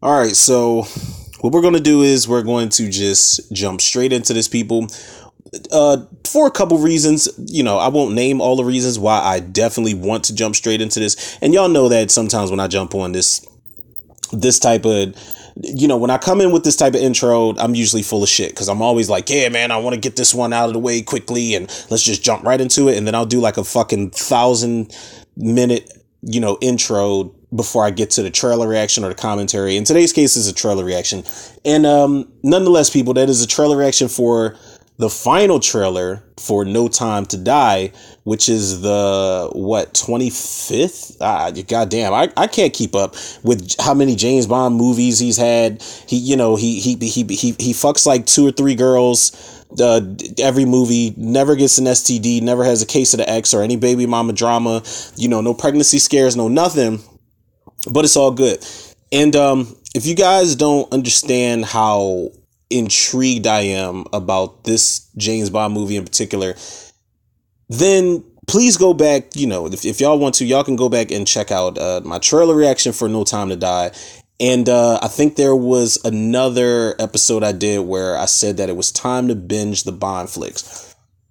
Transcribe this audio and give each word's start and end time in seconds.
All 0.00 0.16
right, 0.16 0.36
so 0.36 0.82
what 1.40 1.52
we're 1.52 1.60
going 1.60 1.74
to 1.74 1.80
do 1.80 2.02
is 2.02 2.28
we're 2.28 2.42
going 2.42 2.68
to 2.70 2.88
just 2.88 3.52
jump 3.52 3.80
straight 3.80 4.12
into 4.12 4.32
this, 4.32 4.46
people. 4.46 4.86
Uh, 5.72 6.04
for 6.24 6.46
a 6.46 6.52
couple 6.52 6.78
reasons, 6.78 7.28
you 7.46 7.64
know, 7.64 7.78
I 7.78 7.88
won't 7.88 8.14
name 8.14 8.40
all 8.40 8.54
the 8.54 8.64
reasons 8.64 8.96
why 8.96 9.18
I 9.18 9.40
definitely 9.40 9.94
want 9.94 10.22
to 10.24 10.34
jump 10.36 10.54
straight 10.54 10.80
into 10.80 11.00
this. 11.00 11.36
And 11.42 11.52
y'all 11.52 11.68
know 11.68 11.88
that 11.88 12.12
sometimes 12.12 12.50
when 12.50 12.60
I 12.60 12.68
jump 12.68 12.94
on 12.94 13.10
this, 13.10 13.44
this 14.32 14.60
type 14.60 14.84
of 14.84 15.16
you 15.60 15.88
know, 15.88 15.96
when 15.96 16.10
I 16.10 16.18
come 16.18 16.40
in 16.40 16.52
with 16.52 16.62
this 16.62 16.76
type 16.76 16.94
of 16.94 17.00
intro, 17.00 17.56
I'm 17.56 17.74
usually 17.74 18.02
full 18.02 18.22
of 18.22 18.28
shit 18.28 18.50
because 18.50 18.68
I'm 18.68 18.80
always 18.80 19.10
like, 19.10 19.28
yeah, 19.28 19.48
man, 19.48 19.72
I 19.72 19.78
want 19.78 19.94
to 19.94 20.00
get 20.00 20.14
this 20.14 20.32
one 20.32 20.52
out 20.52 20.68
of 20.68 20.72
the 20.72 20.78
way 20.78 21.02
quickly 21.02 21.56
and 21.56 21.66
let's 21.90 22.04
just 22.04 22.22
jump 22.22 22.44
right 22.44 22.60
into 22.60 22.88
it. 22.88 22.96
And 22.96 23.04
then 23.04 23.16
I'll 23.16 23.26
do 23.26 23.40
like 23.40 23.56
a 23.56 23.64
fucking 23.64 24.10
thousand 24.10 24.94
minute, 25.36 25.92
you 26.22 26.40
know, 26.40 26.58
intro 26.60 27.34
before 27.54 27.84
I 27.84 27.90
get 27.90 28.10
to 28.10 28.22
the 28.22 28.30
trailer 28.30 28.68
reaction 28.68 29.04
or 29.04 29.08
the 29.08 29.14
commentary. 29.14 29.76
In 29.76 29.84
today's 29.84 30.12
case, 30.12 30.36
is 30.36 30.48
a 30.48 30.54
trailer 30.54 30.84
reaction. 30.84 31.24
And 31.64 31.86
um, 31.86 32.30
nonetheless, 32.42 32.90
people, 32.90 33.14
that 33.14 33.28
is 33.28 33.42
a 33.42 33.46
trailer 33.46 33.76
reaction 33.76 34.08
for 34.08 34.56
the 34.98 35.08
final 35.08 35.60
trailer 35.60 36.24
for 36.38 36.64
No 36.64 36.88
Time 36.88 37.24
to 37.26 37.36
Die, 37.36 37.92
which 38.24 38.48
is 38.48 38.82
the 38.82 39.48
what 39.52 39.94
25th? 39.94 41.16
Ah, 41.20 41.50
goddamn, 41.50 42.12
I, 42.12 42.30
I 42.36 42.48
can't 42.48 42.74
keep 42.74 42.96
up 42.96 43.14
with 43.44 43.76
how 43.80 43.94
many 43.94 44.16
James 44.16 44.46
Bond 44.46 44.74
movies 44.74 45.20
he's 45.20 45.36
had. 45.36 45.82
He, 46.06 46.16
you 46.16 46.36
know, 46.36 46.56
he 46.56 46.80
he 46.80 46.96
he 46.96 47.22
he 47.22 47.54
he 47.58 47.72
fucks 47.72 48.06
like 48.06 48.26
two 48.26 48.46
or 48.46 48.50
three 48.50 48.74
girls. 48.74 49.54
Uh, 49.80 50.00
every 50.38 50.64
movie 50.64 51.14
never 51.16 51.54
gets 51.54 51.78
an 51.78 51.84
STD, 51.84 52.42
never 52.42 52.64
has 52.64 52.82
a 52.82 52.86
case 52.86 53.14
of 53.14 53.18
the 53.18 53.30
X 53.30 53.54
or 53.54 53.62
any 53.62 53.76
baby 53.76 54.06
mama 54.06 54.32
drama. 54.32 54.82
You 55.16 55.28
know, 55.28 55.40
no 55.40 55.54
pregnancy 55.54 56.00
scares, 56.00 56.36
no 56.36 56.48
nothing. 56.48 57.00
But 57.86 58.04
it's 58.04 58.16
all 58.16 58.30
good. 58.30 58.64
And 59.12 59.34
um, 59.36 59.76
if 59.94 60.06
you 60.06 60.14
guys 60.14 60.56
don't 60.56 60.92
understand 60.92 61.64
how 61.64 62.30
intrigued 62.70 63.46
I 63.46 63.60
am 63.60 64.04
about 64.12 64.64
this 64.64 65.08
James 65.16 65.50
Bond 65.50 65.74
movie 65.74 65.96
in 65.96 66.04
particular, 66.04 66.54
then 67.68 68.24
please 68.46 68.76
go 68.76 68.92
back. 68.92 69.34
You 69.34 69.46
know, 69.46 69.66
if, 69.66 69.84
if 69.84 70.00
y'all 70.00 70.18
want 70.18 70.34
to, 70.36 70.44
y'all 70.44 70.64
can 70.64 70.76
go 70.76 70.88
back 70.88 71.10
and 71.10 71.26
check 71.26 71.50
out 71.50 71.78
uh, 71.78 72.00
my 72.04 72.18
trailer 72.18 72.54
reaction 72.54 72.92
for 72.92 73.08
No 73.08 73.24
Time 73.24 73.48
to 73.48 73.56
Die. 73.56 73.90
And 74.40 74.68
uh, 74.68 75.00
I 75.02 75.08
think 75.08 75.34
there 75.34 75.56
was 75.56 75.98
another 76.04 76.94
episode 77.00 77.42
I 77.42 77.52
did 77.52 77.80
where 77.80 78.16
I 78.16 78.26
said 78.26 78.56
that 78.58 78.68
it 78.68 78.76
was 78.76 78.92
time 78.92 79.28
to 79.28 79.34
binge 79.34 79.82
the 79.82 79.92
Bond 79.92 80.30
flicks 80.30 80.87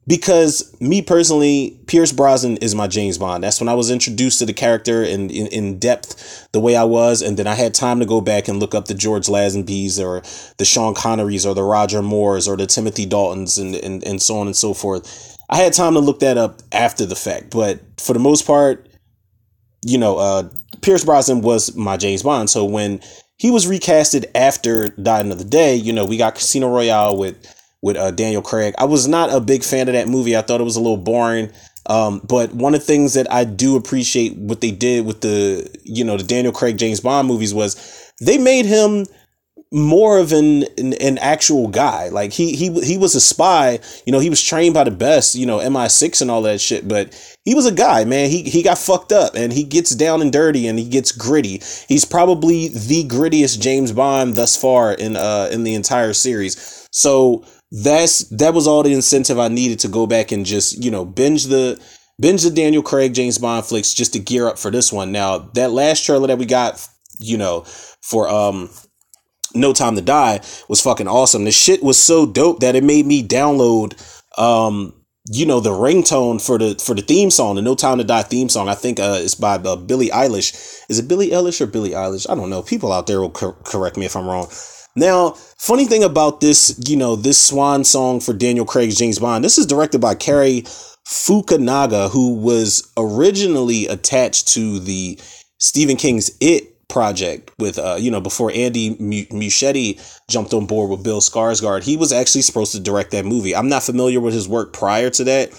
because 0.07 0.75
me 0.79 1.01
personally, 1.01 1.77
Pierce 1.85 2.13
Brosnan 2.13 2.57
is 2.57 2.73
my 2.73 2.87
James 2.87 3.17
Bond. 3.17 3.43
That's 3.43 3.59
when 3.59 3.67
I 3.67 3.73
was 3.73 3.91
introduced 3.91 4.39
to 4.39 4.45
the 4.45 4.53
character 4.53 5.03
in, 5.03 5.29
in, 5.29 5.47
in 5.47 5.79
depth 5.79 6.47
the 6.53 6.61
way 6.61 6.77
I 6.77 6.85
was. 6.85 7.21
And 7.21 7.37
then 7.37 7.45
I 7.45 7.55
had 7.55 7.73
time 7.73 7.99
to 7.99 8.05
go 8.05 8.21
back 8.21 8.47
and 8.47 8.59
look 8.59 8.73
up 8.73 8.85
the 8.85 8.93
George 8.93 9.27
Lazenbys 9.27 10.01
or 10.01 10.21
the 10.57 10.65
Sean 10.65 10.95
Connerys 10.95 11.45
or 11.45 11.53
the 11.53 11.63
Roger 11.63 12.01
Moores 12.01 12.47
or 12.47 12.55
the 12.55 12.65
Timothy 12.65 13.05
Daltons 13.05 13.59
and, 13.59 13.75
and, 13.75 14.03
and 14.05 14.21
so 14.21 14.37
on 14.37 14.47
and 14.47 14.55
so 14.55 14.73
forth. 14.73 15.37
I 15.49 15.57
had 15.57 15.73
time 15.73 15.93
to 15.93 15.99
look 15.99 16.19
that 16.21 16.37
up 16.37 16.61
after 16.71 17.05
the 17.05 17.15
fact. 17.15 17.51
But 17.51 17.81
for 17.99 18.13
the 18.13 18.19
most 18.19 18.47
part, 18.47 18.87
you 19.85 19.97
know, 19.97 20.17
uh, 20.17 20.49
Pierce 20.81 21.03
Brosnan 21.03 21.41
was 21.41 21.75
my 21.75 21.97
James 21.97 22.23
Bond. 22.23 22.49
So 22.49 22.63
when 22.63 23.01
he 23.35 23.51
was 23.51 23.65
recasted 23.65 24.25
after 24.35 24.87
Die 24.87 25.19
Another 25.19 25.43
Day, 25.43 25.75
you 25.75 25.91
know, 25.91 26.05
we 26.05 26.15
got 26.15 26.35
Casino 26.35 26.69
Royale 26.69 27.17
with 27.17 27.56
with 27.81 27.97
uh, 27.97 28.11
Daniel 28.11 28.41
Craig. 28.41 28.73
I 28.77 28.85
was 28.85 29.07
not 29.07 29.31
a 29.31 29.39
big 29.39 29.63
fan 29.63 29.87
of 29.87 29.93
that 29.93 30.07
movie. 30.07 30.35
I 30.35 30.41
thought 30.41 30.61
it 30.61 30.65
was 30.65 30.75
a 30.75 30.81
little 30.81 30.97
boring. 30.97 31.51
Um, 31.87 32.21
but 32.27 32.53
one 32.53 32.73
of 32.73 32.81
the 32.81 32.85
things 32.85 33.13
that 33.13 33.31
I 33.31 33.45
do 33.45 33.77
appreciate 33.77 34.35
what 34.35 34.61
they 34.61 34.71
did 34.71 35.05
with 35.05 35.21
the, 35.21 35.69
you 35.83 36.03
know, 36.03 36.17
the 36.17 36.23
Daniel 36.23 36.51
Craig 36.51 36.77
James 36.77 36.99
Bond 36.99 37.27
movies 37.27 37.53
was 37.53 38.11
they 38.19 38.37
made 38.37 38.65
him 38.65 39.05
more 39.71 40.17
of 40.17 40.31
an, 40.31 40.63
an, 40.77 40.93
an 40.93 41.17
actual 41.17 41.67
guy. 41.67 42.09
Like 42.09 42.31
he 42.31 42.55
he 42.55 42.69
he 42.81 42.97
was 42.97 43.15
a 43.15 43.21
spy. 43.21 43.79
You 44.05 44.11
know, 44.11 44.19
he 44.19 44.29
was 44.29 44.41
trained 44.41 44.73
by 44.73 44.83
the 44.83 44.91
best. 44.91 45.35
You 45.35 45.45
know, 45.45 45.59
MI6 45.59 46.21
and 46.21 46.31
all 46.31 46.41
that 46.43 46.61
shit. 46.61 46.87
But 46.87 47.13
he 47.45 47.55
was 47.55 47.65
a 47.65 47.71
guy, 47.71 48.05
man. 48.05 48.29
He 48.29 48.43
he 48.43 48.63
got 48.63 48.77
fucked 48.77 49.11
up, 49.11 49.35
and 49.35 49.51
he 49.51 49.63
gets 49.63 49.95
down 49.95 50.21
and 50.21 50.31
dirty, 50.31 50.67
and 50.67 50.79
he 50.79 50.87
gets 50.87 51.11
gritty. 51.11 51.61
He's 51.87 52.05
probably 52.05 52.69
the 52.69 53.03
grittiest 53.05 53.59
James 53.59 53.91
Bond 53.91 54.35
thus 54.35 54.55
far 54.55 54.93
in 54.93 55.15
uh 55.15 55.49
in 55.51 55.63
the 55.63 55.75
entire 55.75 56.13
series. 56.13 56.87
So 56.91 57.45
that's 57.71 58.23
that 58.29 58.53
was 58.53 58.67
all 58.67 58.83
the 58.83 58.93
incentive 58.93 59.39
I 59.39 59.49
needed 59.49 59.79
to 59.79 59.87
go 59.87 60.07
back 60.07 60.31
and 60.31 60.45
just 60.45 60.83
you 60.83 60.89
know 60.89 61.03
binge 61.05 61.45
the 61.45 61.81
binge 62.19 62.43
the 62.43 62.49
Daniel 62.49 62.81
Craig 62.81 63.13
James 63.13 63.37
Bond 63.37 63.65
flicks 63.65 63.93
just 63.93 64.13
to 64.13 64.19
gear 64.19 64.47
up 64.47 64.57
for 64.57 64.71
this 64.71 64.91
one. 64.91 65.11
Now 65.11 65.39
that 65.53 65.71
last 65.71 66.05
trailer 66.05 66.27
that 66.27 66.37
we 66.37 66.45
got, 66.45 66.87
you 67.19 67.37
know, 67.37 67.61
for 68.01 68.29
um 68.29 68.69
No 69.53 69.73
Time 69.73 69.95
to 69.95 70.01
Die 70.01 70.39
was 70.69 70.81
fucking 70.81 71.07
awesome. 71.07 71.43
The 71.43 71.51
shit 71.51 71.83
was 71.83 71.97
so 71.97 72.25
dope 72.25 72.61
that 72.61 72.75
it 72.75 72.83
made 72.83 73.05
me 73.05 73.25
download 73.27 74.01
um 74.37 74.93
you 75.29 75.45
know 75.45 75.59
the 75.59 75.71
ringtone 75.71 76.43
for 76.43 76.57
the 76.57 76.75
for 76.75 76.95
the 76.95 77.01
theme 77.01 77.29
song, 77.29 77.55
the 77.55 77.61
No 77.61 77.75
Time 77.75 77.97
to 77.97 78.05
Die 78.05 78.23
theme 78.23 78.47
song. 78.47 78.69
I 78.69 78.75
think 78.75 78.97
uh, 78.97 79.19
it's 79.19 79.35
by 79.35 79.55
uh, 79.55 79.75
Billie 79.75 80.09
Eilish. 80.09 80.83
Is 80.89 80.99
it 80.99 81.09
Billie 81.09 81.31
Eilish 81.31 81.59
or 81.59 81.67
Billie 81.67 81.89
Eilish? 81.89 82.29
I 82.29 82.35
don't 82.35 82.49
know. 82.49 82.61
People 82.61 82.93
out 82.93 83.07
there 83.07 83.19
will 83.19 83.29
cor- 83.29 83.57
correct 83.65 83.97
me 83.97 84.05
if 84.05 84.15
I'm 84.15 84.25
wrong. 84.25 84.47
Now, 84.97 85.33
funny 85.59 85.85
thing 85.85 86.03
about 86.03 86.41
this, 86.41 86.75
you 86.89 86.97
know, 86.97 87.15
this 87.15 87.39
swan 87.39 87.83
song 87.83 88.19
for 88.19 88.33
Daniel 88.33 88.65
Craig's 88.65 88.97
James 88.97 89.19
Bond, 89.19 89.43
this 89.43 89.59
is 89.59 89.67
directed 89.67 89.99
by 89.99 90.15
Cary 90.15 90.63
Fukunaga, 91.07 92.09
who 92.09 92.33
was 92.33 92.91
originally 92.97 93.85
attached 93.85 94.47
to 94.49 94.79
the 94.79 95.19
Stephen 95.59 95.97
King's 95.97 96.35
It 96.41 96.87
project 96.87 97.51
with, 97.59 97.77
uh, 97.77 97.97
you 97.99 98.09
know, 98.09 98.19
before 98.19 98.51
Andy 98.55 98.95
Muschietti 98.95 100.01
jumped 100.31 100.55
on 100.55 100.65
board 100.65 100.89
with 100.89 101.03
Bill 101.03 101.21
Skarsgård. 101.21 101.83
He 101.83 101.95
was 101.95 102.11
actually 102.11 102.41
supposed 102.41 102.71
to 102.71 102.79
direct 102.79 103.11
that 103.11 103.23
movie. 103.23 103.55
I'm 103.55 103.69
not 103.69 103.83
familiar 103.83 104.19
with 104.19 104.33
his 104.33 104.49
work 104.49 104.73
prior 104.73 105.11
to 105.11 105.23
that, 105.25 105.51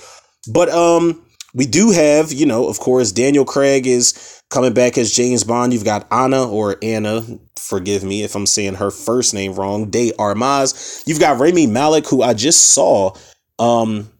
but 0.52 0.68
um, 0.68 1.22
we 1.54 1.64
do 1.64 1.92
have, 1.92 2.32
you 2.32 2.44
know, 2.46 2.68
of 2.68 2.80
course, 2.80 3.12
Daniel 3.12 3.44
Craig 3.44 3.86
is 3.86 4.37
Coming 4.50 4.72
back 4.72 4.96
as 4.96 5.12
James 5.12 5.44
Bond, 5.44 5.74
you've 5.74 5.84
got 5.84 6.06
Anna 6.10 6.48
or 6.48 6.76
Anna, 6.82 7.22
forgive 7.56 8.02
me 8.02 8.22
if 8.22 8.34
I'm 8.34 8.46
saying 8.46 8.74
her 8.76 8.90
first 8.90 9.34
name 9.34 9.52
wrong, 9.54 9.90
De 9.90 10.12
Armas. 10.18 11.02
You've 11.06 11.20
got 11.20 11.38
Rami 11.38 11.66
Malek, 11.66 12.06
who 12.06 12.22
I 12.22 12.32
just 12.32 12.72
saw 12.72 13.14
um 13.58 14.10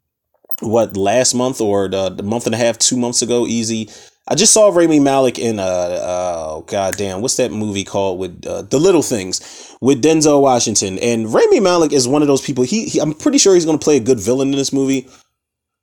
what 0.60 0.96
last 0.96 1.34
month 1.34 1.60
or 1.60 1.88
the, 1.88 2.10
the 2.10 2.22
month 2.22 2.44
and 2.46 2.54
a 2.54 2.58
half, 2.58 2.78
two 2.78 2.96
months 2.96 3.22
ago, 3.22 3.46
easy. 3.46 3.88
I 4.30 4.34
just 4.34 4.52
saw 4.52 4.68
Rami 4.68 5.00
Malek 5.00 5.38
in 5.38 5.58
uh, 5.58 5.62
uh 5.62 6.46
oh 6.50 6.64
goddamn, 6.66 7.22
what's 7.22 7.36
that 7.36 7.50
movie 7.50 7.84
called 7.84 8.18
with 8.18 8.46
uh, 8.46 8.62
the 8.62 8.78
Little 8.78 9.02
Things 9.02 9.76
with 9.80 10.02
Denzel 10.02 10.42
Washington 10.42 10.98
and 10.98 11.32
Rami 11.32 11.60
Malek 11.60 11.92
is 11.94 12.06
one 12.06 12.20
of 12.20 12.28
those 12.28 12.42
people. 12.42 12.64
He, 12.64 12.84
he 12.84 12.98
I'm 12.98 13.14
pretty 13.14 13.38
sure 13.38 13.54
he's 13.54 13.64
gonna 13.64 13.78
play 13.78 13.96
a 13.96 14.00
good 14.00 14.20
villain 14.20 14.48
in 14.48 14.56
this 14.56 14.74
movie, 14.74 15.08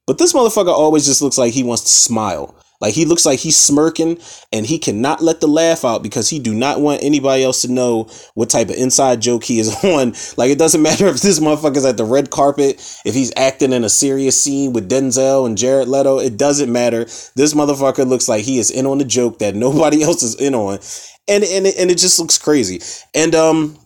but 0.05 0.19
this 0.19 0.33
motherfucker 0.33 0.67
always 0.67 1.07
just 1.07 1.23
looks 1.23 1.39
like 1.39 1.53
he 1.53 1.63
wants 1.63 1.83
to 1.83 1.89
smile. 1.89 2.55
Like 2.81 2.93
he 2.93 3.05
looks 3.05 3.25
like 3.25 3.39
he's 3.39 3.57
smirking 3.57 4.19
and 4.51 4.65
he 4.65 4.77
cannot 4.77 5.21
let 5.21 5.39
the 5.39 5.47
laugh 5.47 5.85
out 5.85 6.03
because 6.03 6.29
he 6.29 6.39
do 6.39 6.53
not 6.53 6.81
want 6.81 7.03
anybody 7.03 7.43
else 7.43 7.61
to 7.61 7.71
know 7.71 8.09
what 8.33 8.49
type 8.49 8.69
of 8.69 8.75
inside 8.75 9.21
joke 9.21 9.43
he 9.43 9.59
is 9.59 9.73
on. 9.83 10.13
Like 10.37 10.51
it 10.51 10.59
doesn't 10.59 10.81
matter 10.83 11.07
if 11.07 11.21
this 11.21 11.39
motherfucker's 11.39 11.85
at 11.85 11.97
the 11.97 12.05
red 12.05 12.29
carpet, 12.29 12.75
if 13.05 13.13
he's 13.13 13.33
acting 13.37 13.73
in 13.73 13.83
a 13.83 13.89
serious 13.89 14.39
scene 14.39 14.73
with 14.73 14.89
Denzel 14.89 15.45
and 15.45 15.57
Jared 15.57 15.87
Leto, 15.87 16.19
it 16.19 16.37
doesn't 16.37 16.71
matter. 16.71 17.05
This 17.35 17.53
motherfucker 17.53 18.07
looks 18.07 18.27
like 18.27 18.43
he 18.43 18.59
is 18.59 18.71
in 18.71 18.85
on 18.85 18.97
the 18.97 19.05
joke 19.05 19.39
that 19.39 19.55
nobody 19.65 20.03
else 20.03 20.23
is 20.23 20.35
in 20.35 20.53
on. 20.55 20.79
And 21.27 21.43
and 21.43 21.65
it, 21.65 21.75
and 21.77 21.89
it 21.89 21.97
just 21.97 22.19
looks 22.19 22.37
crazy. 22.37 22.81
And 23.13 23.33
um 23.33 23.77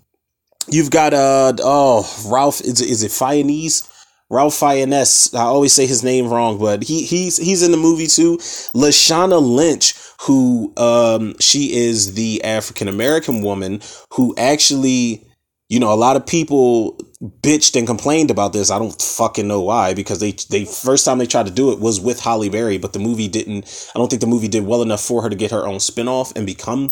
you've 0.67 0.91
got 0.91 1.13
uh 1.13 1.53
oh 1.63 2.25
Ralph 2.27 2.61
is 2.61 2.81
is 2.81 3.03
it 3.03 3.11
Fiennes? 3.11 3.89
Ralph 4.29 4.55
Fiennes. 4.55 5.33
I 5.33 5.41
always 5.41 5.73
say 5.73 5.87
his 5.87 6.03
name 6.03 6.29
wrong, 6.29 6.59
but 6.59 6.83
he 6.83 7.03
he's 7.03 7.37
he's 7.37 7.63
in 7.63 7.71
the 7.71 7.77
movie 7.77 8.07
too. 8.07 8.37
Lashana 8.75 9.41
Lynch, 9.41 9.95
who 10.21 10.73
um 10.77 11.35
she 11.39 11.73
is 11.75 12.13
the 12.13 12.43
African 12.43 12.87
American 12.87 13.41
woman 13.41 13.81
who 14.13 14.35
actually, 14.37 15.25
you 15.67 15.79
know, 15.79 15.91
a 15.91 15.95
lot 15.95 16.15
of 16.15 16.25
people 16.25 16.99
bitched 17.21 17.75
and 17.75 17.87
complained 17.87 18.31
about 18.31 18.53
this. 18.53 18.71
I 18.71 18.79
don't 18.79 18.99
fucking 19.01 19.47
know 19.47 19.61
why 19.61 19.93
because 19.93 20.19
they 20.19 20.33
they 20.49 20.65
first 20.65 21.05
time 21.05 21.17
they 21.17 21.25
tried 21.25 21.47
to 21.47 21.51
do 21.51 21.71
it 21.71 21.79
was 21.79 21.99
with 21.99 22.19
Halle 22.19 22.49
Berry, 22.49 22.77
but 22.77 22.93
the 22.93 22.99
movie 22.99 23.27
didn't. 23.27 23.91
I 23.95 23.99
don't 23.99 24.09
think 24.09 24.21
the 24.21 24.27
movie 24.27 24.47
did 24.47 24.65
well 24.65 24.81
enough 24.81 25.01
for 25.01 25.23
her 25.23 25.29
to 25.29 25.35
get 25.35 25.51
her 25.51 25.65
own 25.65 25.77
spinoff 25.77 26.35
and 26.35 26.45
become 26.45 26.89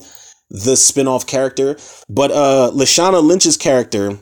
the 0.50 0.74
spinoff 0.74 1.28
character. 1.28 1.78
But 2.10 2.32
uh 2.32 2.72
Lashana 2.74 3.24
Lynch's 3.24 3.58
character 3.58 4.18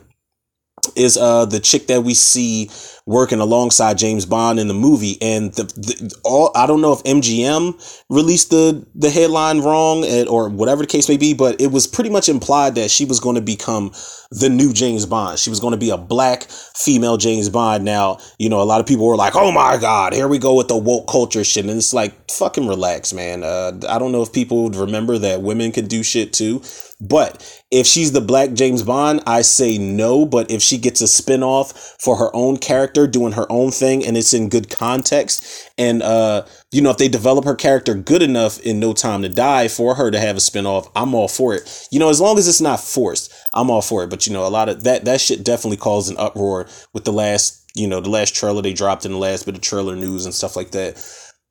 is 0.94 1.16
uh 1.16 1.46
the 1.46 1.60
chick 1.60 1.86
that 1.86 2.02
we 2.02 2.14
see 2.14 2.70
working 3.06 3.38
alongside 3.38 3.96
James 3.96 4.26
Bond 4.26 4.58
in 4.58 4.66
the 4.66 4.74
movie. 4.74 5.16
And 5.22 5.52
the, 5.54 5.62
the 5.62 6.14
all 6.24 6.50
I 6.54 6.66
don't 6.66 6.80
know 6.80 6.92
if 6.92 7.02
MGM 7.04 8.04
released 8.10 8.50
the 8.50 8.84
the 8.94 9.10
headline 9.10 9.60
wrong 9.60 10.04
or 10.28 10.48
whatever 10.48 10.82
the 10.82 10.88
case 10.88 11.08
may 11.08 11.16
be, 11.16 11.32
but 11.32 11.60
it 11.60 11.68
was 11.68 11.86
pretty 11.86 12.10
much 12.10 12.28
implied 12.28 12.74
that 12.74 12.90
she 12.90 13.04
was 13.04 13.20
going 13.20 13.36
to 13.36 13.40
become 13.40 13.92
the 14.30 14.48
new 14.48 14.72
James 14.72 15.06
Bond. 15.06 15.38
She 15.38 15.50
was 15.50 15.60
going 15.60 15.72
to 15.72 15.78
be 15.78 15.90
a 15.90 15.96
black 15.96 16.44
female 16.76 17.16
James 17.16 17.48
Bond. 17.48 17.84
Now, 17.84 18.18
you 18.38 18.48
know, 18.48 18.60
a 18.60 18.64
lot 18.64 18.80
of 18.80 18.86
people 18.86 19.06
were 19.06 19.16
like, 19.16 19.36
"Oh 19.36 19.52
my 19.52 19.76
God, 19.76 20.12
here 20.12 20.28
we 20.28 20.38
go 20.38 20.54
with 20.54 20.68
the 20.68 20.76
woke 20.76 21.06
culture 21.06 21.44
shit," 21.44 21.64
and 21.64 21.76
it's 21.76 21.94
like, 21.94 22.26
fucking 22.30 22.66
relax, 22.66 23.12
man. 23.12 23.42
Uh, 23.42 23.72
I 23.88 23.98
don't 23.98 24.12
know 24.12 24.22
if 24.22 24.32
people 24.32 24.70
remember 24.70 25.18
that 25.18 25.42
women 25.42 25.72
can 25.72 25.86
do 25.86 26.02
shit 26.02 26.32
too. 26.32 26.62
But 27.00 27.62
if 27.70 27.86
she's 27.86 28.12
the 28.12 28.22
black 28.22 28.54
James 28.54 28.82
Bond, 28.82 29.22
I 29.26 29.42
say 29.42 29.76
no. 29.76 30.24
But 30.24 30.50
if 30.50 30.62
she 30.62 30.78
gets 30.78 31.00
a 31.02 31.04
spinoff 31.04 31.96
for 32.00 32.16
her 32.16 32.34
own 32.34 32.56
character, 32.56 32.95
doing 33.04 33.32
her 33.32 33.50
own 33.50 33.72
thing, 33.72 34.06
and 34.06 34.16
it's 34.16 34.32
in 34.32 34.48
good 34.48 34.70
context, 34.70 35.68
and 35.76 36.04
uh, 36.04 36.46
you 36.70 36.80
know, 36.80 36.90
if 36.90 36.98
they 36.98 37.08
develop 37.08 37.44
her 37.44 37.56
character 37.56 37.94
good 37.94 38.22
enough 38.22 38.60
in 38.60 38.78
No 38.78 38.92
Time 38.92 39.22
to 39.22 39.28
Die 39.28 39.66
for 39.66 39.96
her 39.96 40.12
to 40.12 40.20
have 40.20 40.36
a 40.36 40.38
spinoff, 40.38 40.88
I'm 40.94 41.16
all 41.16 41.26
for 41.26 41.52
it. 41.54 41.88
You 41.90 41.98
know, 41.98 42.08
as 42.08 42.20
long 42.20 42.38
as 42.38 42.46
it's 42.46 42.60
not 42.60 42.78
forced, 42.78 43.34
I'm 43.52 43.70
all 43.70 43.82
for 43.82 44.04
it. 44.04 44.10
But 44.10 44.28
you 44.28 44.32
know, 44.32 44.46
a 44.46 44.48
lot 44.48 44.68
of 44.68 44.84
that 44.84 45.04
that 45.06 45.20
shit 45.20 45.44
definitely 45.44 45.78
caused 45.78 46.10
an 46.10 46.16
uproar 46.18 46.68
with 46.92 47.04
the 47.04 47.12
last, 47.12 47.68
you 47.74 47.88
know, 47.88 48.00
the 48.00 48.10
last 48.10 48.36
trailer 48.36 48.62
they 48.62 48.72
dropped 48.72 49.04
in 49.04 49.10
the 49.10 49.18
last 49.18 49.46
bit 49.46 49.56
of 49.56 49.62
trailer 49.62 49.96
news 49.96 50.24
and 50.24 50.34
stuff 50.34 50.54
like 50.54 50.70
that 50.70 50.96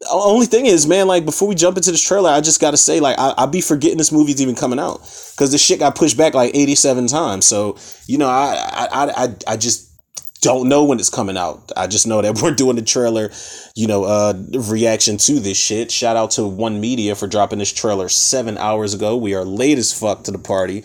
only 0.09 0.45
thing 0.45 0.65
is, 0.65 0.87
man, 0.87 1.07
like 1.07 1.25
before 1.25 1.47
we 1.47 1.55
jump 1.55 1.77
into 1.77 1.91
this 1.91 2.01
trailer, 2.01 2.29
I 2.29 2.41
just 2.41 2.61
gotta 2.61 2.77
say, 2.77 2.99
like, 2.99 3.17
I, 3.17 3.33
I 3.37 3.45
be 3.45 3.61
forgetting 3.61 3.97
this 3.97 4.11
movie's 4.11 4.41
even 4.41 4.55
coming 4.55 4.79
out 4.79 4.99
because 5.31 5.51
the 5.51 5.57
shit 5.57 5.79
got 5.79 5.95
pushed 5.95 6.17
back 6.17 6.33
like 6.33 6.55
eighty 6.55 6.75
seven 6.75 7.07
times. 7.07 7.45
So 7.45 7.77
you 8.07 8.17
know, 8.17 8.27
I, 8.27 8.87
I 8.91 9.23
I 9.23 9.35
I 9.47 9.57
just 9.57 9.91
don't 10.41 10.69
know 10.69 10.83
when 10.83 10.99
it's 10.99 11.09
coming 11.09 11.37
out. 11.37 11.71
I 11.75 11.87
just 11.87 12.07
know 12.07 12.21
that 12.21 12.39
we're 12.41 12.53
doing 12.53 12.75
the 12.75 12.81
trailer, 12.81 13.31
you 13.75 13.87
know, 13.87 14.03
uh, 14.03 14.33
reaction 14.51 15.17
to 15.17 15.39
this 15.39 15.57
shit. 15.57 15.91
Shout 15.91 16.15
out 16.15 16.31
to 16.31 16.47
One 16.47 16.79
Media 16.79 17.15
for 17.15 17.27
dropping 17.27 17.59
this 17.59 17.73
trailer 17.73 18.09
seven 18.09 18.57
hours 18.57 18.93
ago. 18.93 19.17
We 19.17 19.33
are 19.35 19.45
late 19.45 19.77
as 19.77 19.97
fuck 19.97 20.23
to 20.23 20.31
the 20.31 20.39
party, 20.39 20.83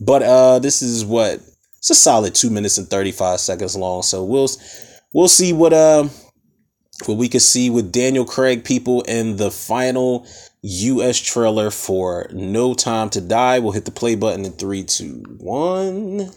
but 0.00 0.22
uh, 0.22 0.58
this 0.58 0.82
is 0.82 1.04
what 1.04 1.40
it's 1.78 1.90
a 1.90 1.94
solid 1.94 2.34
two 2.34 2.50
minutes 2.50 2.78
and 2.78 2.88
thirty 2.88 3.12
five 3.12 3.40
seconds 3.40 3.76
long. 3.76 4.02
So 4.02 4.24
we'll 4.24 4.48
we'll 5.12 5.28
see 5.28 5.52
what 5.52 5.72
uh 5.72 6.08
what 7.04 7.18
we 7.18 7.28
can 7.28 7.40
see 7.40 7.70
with 7.70 7.92
Daniel 7.92 8.24
Craig 8.24 8.64
people 8.64 9.02
in 9.02 9.36
the 9.36 9.50
final 9.50 10.26
US 10.62 11.18
trailer 11.18 11.70
for 11.70 12.28
No 12.32 12.74
Time 12.74 13.10
to 13.10 13.20
Die. 13.20 13.58
We'll 13.58 13.72
hit 13.72 13.84
the 13.84 13.90
play 13.90 14.14
button 14.14 14.44
in 14.44 14.52
three, 14.52 14.82
two, 14.82 15.22
one, 15.38 16.30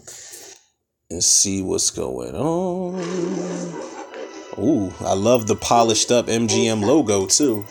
and 1.10 1.24
see 1.24 1.60
what's 1.60 1.90
going 1.90 2.34
on. 2.36 2.94
Ooh, 4.58 4.92
I 5.00 5.14
love 5.14 5.46
the 5.48 5.56
polished 5.56 6.12
up 6.12 6.26
MGM 6.26 6.84
logo 6.84 7.26
too. 7.26 7.64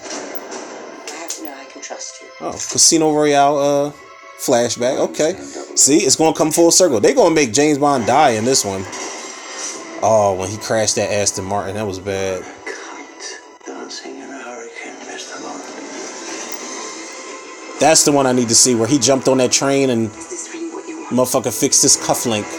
Oh, 2.41 2.51
Casino 2.51 3.13
Royale 3.13 3.57
uh 3.57 3.91
flashback. 4.39 4.97
Okay. 5.09 5.33
See, 5.75 5.97
it's 5.99 6.15
gonna 6.17 6.35
come 6.35 6.51
full 6.51 6.71
circle. 6.71 6.99
They're 6.99 7.15
gonna 7.15 7.33
make 7.33 7.53
James 7.53 7.77
Bond 7.77 8.05
die 8.05 8.31
in 8.31 8.43
this 8.43 8.65
one. 8.65 8.83
Oh, 10.01 10.35
when 10.37 10.49
he 10.49 10.57
crashed 10.57 10.95
that 10.95 11.11
Aston 11.11 11.45
Martin, 11.45 11.75
that 11.75 11.87
was 11.87 11.99
bad. 11.99 12.43
That's 17.79 18.03
the 18.03 18.11
one 18.11 18.27
I 18.27 18.33
need 18.33 18.49
to 18.49 18.55
see 18.55 18.75
where 18.75 18.87
he 18.87 18.99
jumped 18.99 19.29
on 19.29 19.37
that 19.37 19.53
train 19.53 19.89
and 19.89 20.09
motherfucker 20.09 21.57
fixed 21.57 21.81
his 21.81 21.95
cufflink. 21.95 22.58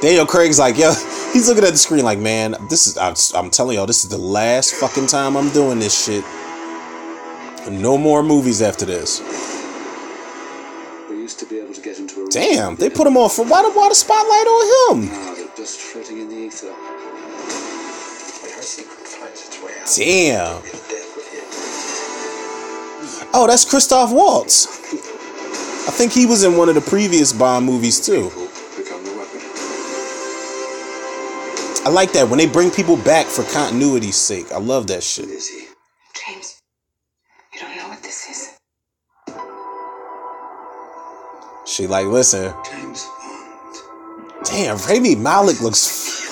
Daniel 0.00 0.26
Craig's 0.26 0.58
like, 0.58 0.78
yo, 0.78 0.92
he's 1.32 1.48
looking 1.48 1.64
at 1.64 1.70
the 1.70 1.78
screen 1.78 2.04
like, 2.04 2.18
man, 2.18 2.54
this 2.70 2.86
is, 2.86 2.96
I'm, 2.96 3.14
I'm 3.34 3.50
telling 3.50 3.76
y'all, 3.76 3.86
this 3.86 4.04
is 4.04 4.10
the 4.10 4.18
last 4.18 4.74
fucking 4.74 5.06
time 5.08 5.36
I'm 5.36 5.50
doing 5.50 5.78
this 5.80 6.04
shit. 6.04 6.24
No 7.68 7.98
more 7.98 8.22
movies 8.22 8.62
after 8.62 8.86
this. 8.86 9.20
we 11.10 11.16
used 11.16 11.38
to 11.40 11.46
be 11.46 11.58
able 11.58 11.74
to 11.74 11.80
get 11.80 11.98
Damn, 12.30 12.76
they 12.76 12.88
put 12.88 13.06
him 13.06 13.16
on 13.16 13.28
for 13.28 13.44
why 13.44 13.62
the 13.62 13.70
why 13.70 13.88
the 13.88 13.94
spotlight 13.94 14.46
on 14.46 15.02
him? 15.02 15.48
Dust 15.56 15.80
floating 15.80 16.20
in 16.20 16.28
the 16.28 16.36
ether. 16.36 16.74
Damn. 19.96 20.62
Oh, 23.34 23.46
that's 23.48 23.64
Christoph 23.64 24.12
Waltz. 24.12 24.66
I 25.88 25.90
think 25.90 26.12
he 26.12 26.26
was 26.26 26.44
in 26.44 26.56
one 26.56 26.68
of 26.68 26.74
the 26.74 26.80
previous 26.80 27.32
Bond 27.32 27.66
movies 27.66 28.00
too. 28.04 28.47
I 31.88 31.90
like 31.90 32.12
that 32.12 32.28
when 32.28 32.36
they 32.36 32.46
bring 32.46 32.70
people 32.70 32.98
back 32.98 33.24
for 33.24 33.44
continuity's 33.44 34.16
sake. 34.16 34.52
I 34.52 34.58
love 34.58 34.88
that 34.88 35.02
shit. 35.02 35.24
James, 35.24 36.60
you 37.54 37.60
don't 37.60 37.74
know 37.78 37.88
what 37.88 38.02
this 38.02 38.28
is. 38.28 38.58
She 41.64 41.86
like, 41.86 42.06
listen. 42.06 42.52
James 42.70 43.06
Bond. 43.06 43.76
Damn, 44.44 44.76
Rami 44.76 45.14
Malek 45.14 45.62
looks 45.62 46.28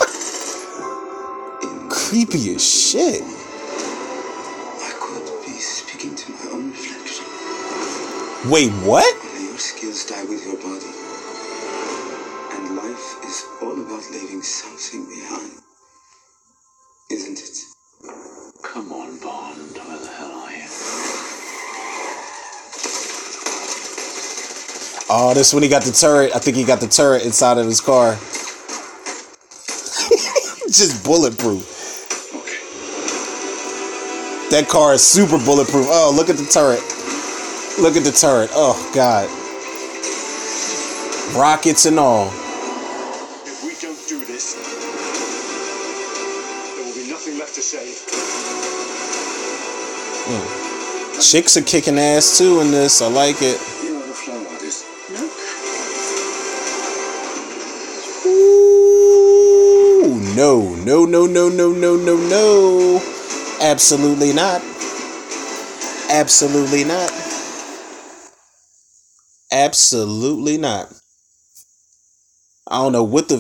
creepy 1.88 2.54
as 2.54 2.62
shit. 2.62 3.22
I 4.66 4.92
could 5.00 5.24
be 5.46 5.52
speaking 5.52 6.14
to 6.16 6.32
my 6.32 6.50
own 6.52 6.70
reflection. 6.72 7.24
Wait, 8.50 8.72
what? 8.86 9.14
Your 9.40 9.56
skills 9.56 10.04
die 10.04 10.24
with 10.24 10.44
your 10.44 10.56
body. 10.56 10.95
And 13.66 13.90
life 13.90 14.00
is 14.00 14.10
all 14.10 14.12
about 14.12 14.12
leaving 14.12 14.42
something 14.42 15.06
behind. 15.06 15.52
Isn't 17.10 17.38
it? 17.38 17.58
Come 18.62 18.92
on, 18.92 19.18
Bond. 19.18 19.76
Where 19.76 19.98
the 19.98 20.06
hell 20.06 20.30
are 20.30 20.52
you? 20.52 20.66
Oh, 25.08 25.32
this 25.34 25.52
when 25.52 25.62
he 25.62 25.68
got 25.68 25.82
the 25.82 25.92
turret. 25.92 26.34
I 26.34 26.38
think 26.38 26.56
he 26.56 26.64
got 26.64 26.80
the 26.80 26.86
turret 26.86 27.24
inside 27.24 27.58
of 27.58 27.66
his 27.66 27.80
car. 27.80 28.12
Just 30.66 31.04
bulletproof. 31.04 31.72
That 34.50 34.68
car 34.68 34.94
is 34.94 35.04
super 35.04 35.38
bulletproof. 35.44 35.86
Oh, 35.88 36.12
look 36.14 36.28
at 36.28 36.36
the 36.36 36.46
turret. 36.46 36.82
Look 37.80 37.96
at 37.96 38.04
the 38.04 38.12
turret. 38.12 38.50
Oh, 38.52 38.76
God. 38.94 39.28
Rockets 41.36 41.86
and 41.86 41.98
all. 41.98 42.45
Chicks 51.28 51.56
are 51.56 51.62
kicking 51.62 51.98
ass 51.98 52.38
too 52.38 52.60
in 52.60 52.70
this. 52.70 53.02
I 53.02 53.08
like 53.08 53.38
it. 53.40 53.58
no, 60.36 60.76
no, 60.84 61.04
no, 61.04 61.26
no, 61.26 61.48
no, 61.48 61.72
no, 61.72 61.96
no, 61.96 62.16
no. 62.16 63.02
Absolutely 63.60 64.32
not. 64.32 64.62
Absolutely 66.10 66.84
not. 66.84 67.10
Absolutely 69.50 70.58
not. 70.58 70.95
I 72.68 72.78
don't 72.78 72.92
know 72.92 73.04
what 73.04 73.28
the. 73.28 73.38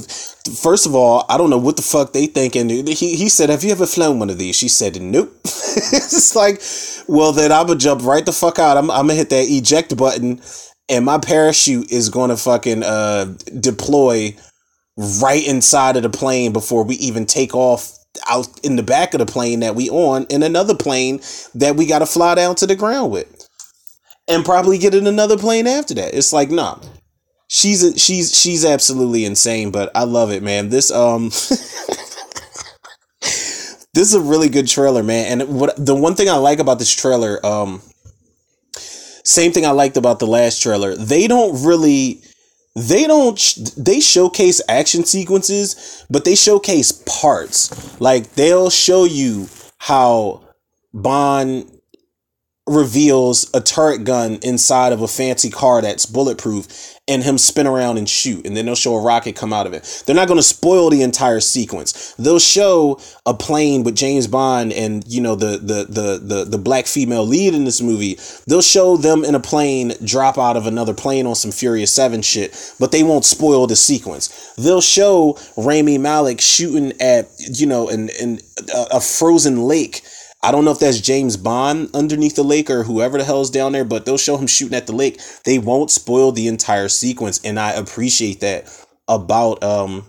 First 0.62 0.86
of 0.86 0.94
all, 0.94 1.24
I 1.28 1.36
don't 1.36 1.50
know 1.50 1.58
what 1.58 1.76
the 1.76 1.82
fuck 1.82 2.12
they 2.12 2.26
thinking. 2.26 2.68
He 2.68 3.16
he 3.16 3.28
said, 3.28 3.50
"Have 3.50 3.64
you 3.64 3.72
ever 3.72 3.86
flown 3.86 4.20
one 4.20 4.30
of 4.30 4.38
these?" 4.38 4.56
She 4.56 4.68
said, 4.68 5.00
"Nope." 5.02 5.32
it's 5.44 6.36
like, 6.36 6.62
well, 7.08 7.32
then 7.32 7.50
I'm 7.50 7.66
gonna 7.66 7.78
jump 7.78 8.04
right 8.04 8.24
the 8.24 8.32
fuck 8.32 8.58
out. 8.58 8.76
I'm 8.76 8.90
I'm 8.90 9.08
gonna 9.08 9.14
hit 9.14 9.30
that 9.30 9.48
eject 9.48 9.96
button, 9.96 10.40
and 10.88 11.04
my 11.04 11.18
parachute 11.18 11.90
is 11.90 12.08
gonna 12.08 12.36
fucking 12.36 12.84
uh 12.84 13.34
deploy 13.58 14.36
right 15.20 15.46
inside 15.46 15.96
of 15.96 16.02
the 16.02 16.10
plane 16.10 16.52
before 16.52 16.84
we 16.84 16.94
even 16.96 17.26
take 17.26 17.54
off 17.54 17.92
out 18.28 18.48
in 18.64 18.76
the 18.76 18.82
back 18.82 19.12
of 19.12 19.18
the 19.18 19.26
plane 19.26 19.60
that 19.60 19.74
we 19.74 19.90
on 19.90 20.24
in 20.30 20.42
another 20.42 20.74
plane 20.74 21.20
that 21.54 21.76
we 21.76 21.86
got 21.86 21.98
to 21.98 22.06
fly 22.06 22.34
down 22.34 22.54
to 22.54 22.66
the 22.66 22.74
ground 22.74 23.12
with 23.12 23.46
and 24.26 24.44
probably 24.44 24.78
get 24.78 24.94
in 24.94 25.06
another 25.06 25.36
plane 25.36 25.66
after 25.66 25.92
that 25.92 26.14
it's 26.14 26.32
like 26.32 26.50
nah 26.50 26.78
she's 27.48 27.92
she's 28.02 28.36
she's 28.36 28.64
absolutely 28.64 29.24
insane 29.24 29.70
but 29.70 29.90
i 29.94 30.04
love 30.04 30.30
it 30.32 30.42
man. 30.42 30.68
This 30.68 30.90
um 30.90 31.24
this 33.20 33.78
is 33.94 34.14
a 34.14 34.20
really 34.20 34.48
good 34.48 34.68
trailer 34.68 35.02
man. 35.02 35.40
And 35.40 35.58
what 35.58 35.74
the 35.76 35.94
one 35.94 36.14
thing 36.14 36.28
i 36.28 36.36
like 36.36 36.58
about 36.58 36.78
this 36.78 36.94
trailer 36.94 37.44
um 37.44 37.82
same 38.78 39.52
thing 39.52 39.66
i 39.66 39.70
liked 39.70 39.96
about 39.96 40.18
the 40.18 40.26
last 40.26 40.62
trailer. 40.62 40.94
They 40.96 41.26
don't 41.26 41.64
really 41.64 42.22
they 42.74 43.06
don't 43.06 43.40
they 43.76 44.00
showcase 44.00 44.60
action 44.68 45.04
sequences 45.04 46.04
but 46.10 46.24
they 46.24 46.34
showcase 46.34 47.02
parts. 47.06 48.00
Like 48.00 48.34
they'll 48.34 48.70
show 48.70 49.04
you 49.04 49.48
how 49.78 50.42
bond 50.92 51.70
reveals 52.66 53.48
a 53.54 53.60
turret 53.60 54.02
gun 54.02 54.40
inside 54.42 54.92
of 54.92 55.00
a 55.00 55.06
fancy 55.06 55.50
car 55.50 55.80
that's 55.80 56.04
bulletproof 56.04 56.95
and 57.08 57.22
him 57.22 57.38
spin 57.38 57.66
around 57.66 57.98
and 57.98 58.08
shoot 58.08 58.44
and 58.46 58.56
then 58.56 58.66
they'll 58.66 58.74
show 58.74 58.94
a 58.94 59.00
rocket 59.00 59.36
come 59.36 59.52
out 59.52 59.66
of 59.66 59.72
it. 59.72 60.02
They're 60.06 60.16
not 60.16 60.28
going 60.28 60.38
to 60.38 60.42
spoil 60.42 60.90
the 60.90 61.02
entire 61.02 61.40
sequence. 61.40 62.14
They'll 62.18 62.38
show 62.40 63.00
a 63.24 63.34
plane 63.34 63.84
with 63.84 63.94
james 63.94 64.26
bond 64.26 64.72
and 64.72 65.06
you 65.06 65.20
know 65.20 65.36
the, 65.36 65.58
the 65.58 65.86
the 65.88 66.18
the 66.22 66.44
the 66.44 66.58
black 66.58 66.86
female 66.86 67.24
lead 67.24 67.54
in 67.54 67.64
this 67.64 67.80
movie. 67.80 68.18
They'll 68.46 68.62
show 68.62 68.96
them 68.96 69.24
in 69.24 69.34
a 69.34 69.40
plane 69.40 69.94
drop 70.04 70.36
out 70.38 70.56
of 70.56 70.66
another 70.66 70.94
plane 70.94 71.26
on 71.26 71.34
some 71.34 71.52
furious 71.52 71.92
7 71.92 72.22
shit 72.22 72.74
but 72.80 72.92
they 72.92 73.02
won't 73.02 73.24
spoil 73.24 73.66
the 73.66 73.76
sequence. 73.76 74.54
They'll 74.56 74.80
show 74.80 75.38
Rami 75.56 75.98
Malek 75.98 76.40
shooting 76.40 76.92
at 77.00 77.28
you 77.38 77.66
know 77.66 77.88
and 77.88 78.10
in 78.10 78.40
a, 78.74 78.96
a 78.96 79.00
frozen 79.00 79.62
lake 79.62 80.02
I 80.46 80.52
don't 80.52 80.64
know 80.64 80.70
if 80.70 80.78
that's 80.78 81.00
James 81.00 81.36
Bond 81.36 81.90
underneath 81.92 82.36
the 82.36 82.44
lake 82.44 82.70
or 82.70 82.84
whoever 82.84 83.18
the 83.18 83.24
hell 83.24 83.40
is 83.40 83.50
down 83.50 83.72
there, 83.72 83.84
but 83.84 84.06
they'll 84.06 84.16
show 84.16 84.36
him 84.36 84.46
shooting 84.46 84.76
at 84.76 84.86
the 84.86 84.94
lake. 84.94 85.20
They 85.44 85.58
won't 85.58 85.90
spoil 85.90 86.30
the 86.30 86.46
entire 86.46 86.88
sequence, 86.88 87.40
and 87.44 87.58
I 87.58 87.72
appreciate 87.72 88.38
that 88.42 88.72
about 89.08 89.64
um 89.64 90.08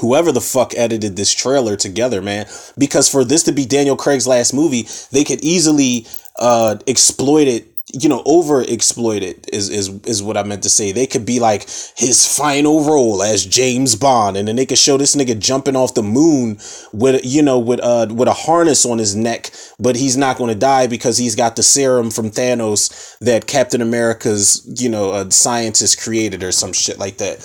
whoever 0.00 0.32
the 0.32 0.40
fuck 0.40 0.74
edited 0.76 1.14
this 1.14 1.32
trailer 1.32 1.76
together, 1.76 2.20
man. 2.20 2.46
Because 2.76 3.08
for 3.08 3.24
this 3.24 3.44
to 3.44 3.52
be 3.52 3.64
Daniel 3.64 3.96
Craig's 3.96 4.26
last 4.26 4.54
movie, 4.54 4.88
they 5.12 5.22
could 5.22 5.44
easily 5.44 6.08
uh 6.40 6.76
exploit 6.88 7.46
it 7.46 7.73
you 8.00 8.08
know, 8.08 8.22
over 8.26 8.62
exploited 8.62 9.48
is 9.52 9.68
is 9.68 9.88
is 10.04 10.22
what 10.22 10.36
I 10.36 10.42
meant 10.42 10.62
to 10.64 10.68
say. 10.68 10.90
They 10.90 11.06
could 11.06 11.24
be 11.24 11.38
like 11.38 11.62
his 11.96 12.26
final 12.26 12.84
role 12.84 13.22
as 13.22 13.46
James 13.46 13.94
Bond, 13.94 14.36
and 14.36 14.48
then 14.48 14.56
they 14.56 14.66
could 14.66 14.78
show 14.78 14.96
this 14.96 15.14
nigga 15.14 15.38
jumping 15.38 15.76
off 15.76 15.94
the 15.94 16.02
moon 16.02 16.58
with 16.92 17.24
you 17.24 17.42
know 17.42 17.58
with 17.58 17.80
uh 17.80 18.08
with 18.10 18.28
a 18.28 18.32
harness 18.32 18.84
on 18.84 18.98
his 18.98 19.14
neck, 19.14 19.50
but 19.78 19.96
he's 19.96 20.16
not 20.16 20.36
going 20.36 20.52
to 20.52 20.58
die 20.58 20.86
because 20.86 21.18
he's 21.18 21.36
got 21.36 21.56
the 21.56 21.62
serum 21.62 22.10
from 22.10 22.30
Thanos 22.30 23.16
that 23.20 23.46
Captain 23.46 23.80
America's 23.80 24.66
you 24.82 24.88
know 24.88 25.14
a 25.14 25.30
scientist 25.30 26.00
created 26.02 26.42
or 26.42 26.52
some 26.52 26.72
shit 26.72 26.98
like 26.98 27.18
that. 27.18 27.36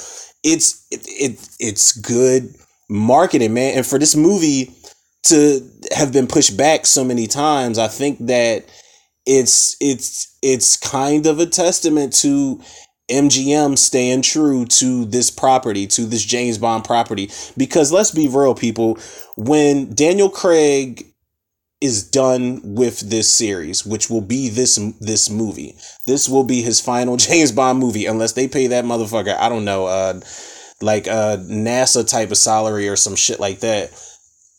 It's 0.44 0.86
it, 0.90 1.02
it 1.06 1.50
it's 1.60 1.92
good 1.92 2.56
marketing, 2.90 3.54
man, 3.54 3.78
and 3.78 3.86
for 3.86 4.00
this 4.00 4.16
movie 4.16 4.74
to 5.26 5.62
have 5.96 6.12
been 6.12 6.28
pushed 6.28 6.58
back 6.58 6.86
so 6.86 7.04
many 7.04 7.28
times, 7.28 7.78
I 7.78 7.88
think 7.88 8.26
that 8.26 8.66
it's 9.30 9.78
it's 9.80 10.36
it's 10.42 10.76
kind 10.76 11.28
of 11.28 11.40
a 11.40 11.46
testament 11.46 12.14
to 12.14 12.60
MGM 13.12 13.78
staying 13.78 14.24
true 14.24 14.66
to 14.66 15.06
this 15.06 15.30
property, 15.30 15.86
to 15.86 16.06
this 16.06 16.26
James 16.26 16.58
Bond 16.58 16.84
property. 16.84 17.30
Because 17.56 17.92
let's 17.92 18.10
be 18.10 18.28
real, 18.28 18.56
people, 18.56 18.98
when 19.38 19.94
Daniel 19.94 20.30
Craig 20.30 21.06
is 21.80 22.10
done 22.10 22.60
with 22.64 23.00
this 23.02 23.32
series, 23.32 23.86
which 23.86 24.10
will 24.10 24.22
be 24.22 24.50
this 24.50 24.78
this 25.00 25.30
movie, 25.30 25.76
this 26.08 26.28
will 26.28 26.44
be 26.44 26.64
his 26.64 26.82
final 26.82 27.16
James 27.28 27.52
Bond 27.52 27.78
movie, 27.78 28.08
unless 28.08 28.34
they 28.34 28.48
pay 28.48 28.66
that 28.68 28.84
motherfucker, 28.84 29.38
I 29.38 29.48
don't 29.48 29.66
know, 29.66 29.86
uh, 29.86 30.20
like 30.82 31.06
a 31.06 31.12
uh, 31.12 31.38
NASA 31.38 32.08
type 32.08 32.32
of 32.32 32.38
salary 32.38 32.90
or 32.90 32.96
some 32.96 33.16
shit 33.16 33.40
like 33.40 33.60
that. 33.60 33.92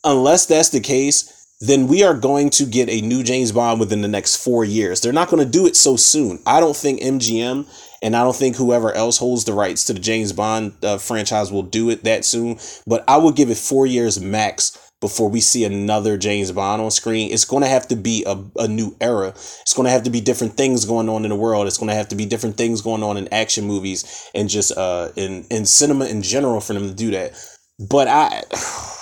Unless 0.05 0.47
that's 0.47 0.71
the 0.71 0.81
case, 0.81 1.40
then 1.61 1.87
we 1.89 2.03
are 2.03 2.15
going 2.15 2.49
to 2.51 2.65
get 2.65 2.89
a 2.89 3.03
new 3.03 3.23
James 3.23 3.53
Bond 3.53 3.81
within 3.81 4.01
the 4.01 4.09
next 4.09 4.37
four 4.37 4.65
years. 4.65 5.01
They're 5.01 5.13
not 5.13 5.29
going 5.29 5.45
to 5.45 5.51
do 5.51 5.67
it 5.67 5.77
so 5.77 5.97
soon. 5.97 6.41
I 6.47 6.59
don't 6.59 6.77
think 6.77 7.01
MGM 7.01 7.67
and 8.03 8.17
I 8.17 8.25
don't 8.25 8.37
think 8.37 8.57
whoever 8.57 8.93
else 8.93 9.19
holds 9.19 9.45
the 9.45 9.53
rights 9.53 9.85
to 9.85 9.93
the 9.93 10.01
James 10.01 10.33
Bond 10.33 10.73
uh, 10.83 10.97
franchise 10.97 11.53
will 11.53 11.63
do 11.63 11.91
it 11.91 12.05
that 12.05 12.25
soon. 12.25 12.59
But 12.87 13.05
I 13.07 13.19
would 13.19 13.37
give 13.37 13.51
it 13.51 13.59
four 13.59 13.87
years 13.87 14.19
max 14.19 14.79
before 15.01 15.29
we 15.29 15.41
see 15.41 15.65
another 15.65 16.17
James 16.17 16.51
Bond 16.53 16.81
on 16.81 16.91
screen. 16.91 17.31
It's 17.31 17.45
going 17.45 17.63
to 17.63 17.69
have 17.69 17.89
to 17.89 17.97
be 17.97 18.25
a, 18.27 18.43
a 18.57 18.69
new 18.69 18.97
era. 19.01 19.29
It's 19.29 19.75
going 19.75 19.87
to 19.87 19.93
have 19.93 20.05
to 20.05 20.11
be 20.11 20.21
different 20.21 20.55
things 20.55 20.87
going 20.87 21.09
on 21.11 21.25
in 21.25 21.31
the 21.31 21.37
world. 21.37 21.67
It's 21.67 21.79
going 21.79 21.89
to 21.89 21.95
have 21.95 22.09
to 22.09 22.17
be 22.17 22.27
different 22.27 22.57
things 22.57 22.81
going 22.81 23.03
on 23.03 23.19
in 23.19 23.29
action 23.33 23.67
movies 23.67 24.31
and 24.35 24.49
just 24.49 24.77
uh 24.77 25.11
in 25.17 25.45
in 25.51 25.67
cinema 25.67 26.07
in 26.07 26.23
general 26.23 26.61
for 26.61 26.73
them 26.73 26.89
to 26.89 26.95
do 26.95 27.11
that. 27.11 27.33
But 27.79 28.09
I 28.09 28.43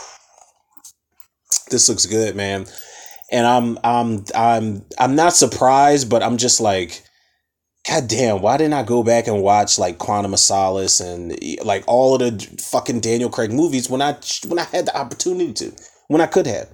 this 1.71 1.89
looks 1.89 2.07
good, 2.07 2.37
man. 2.37 2.67
And 3.31 3.47
I'm 3.47 3.79
I'm 3.85 4.25
I'm 4.35 4.85
I'm 4.99 5.15
not 5.15 5.35
surprised, 5.35 6.09
but 6.09 6.23
I'm 6.23 6.39
just 6.39 6.61
like, 6.61 7.03
God 7.87 8.09
damn, 8.09 8.41
why 8.41 8.57
didn't 8.57 8.75
I 8.75 8.83
go 8.83 9.03
back 9.03 9.27
and 9.27 9.43
watch 9.43 9.79
like 9.79 9.99
Quantum 9.99 10.33
of 10.33 10.41
Solace 10.41 11.01
and 11.01 11.39
like 11.65 11.85
all 11.87 12.15
of 12.15 12.21
the 12.21 12.63
fucking 12.63 13.01
Daniel 13.01 13.31
Craig 13.31 13.53
movies 13.53 13.91
when 13.91 14.03
I 14.03 14.17
when 14.47 14.59
I 14.59 14.65
had 14.65 14.87
the 14.87 14.97
opportunity 14.97 15.53
to, 15.55 15.73
when 16.09 16.21
I 16.21 16.27
could 16.27 16.47
have. 16.47 16.69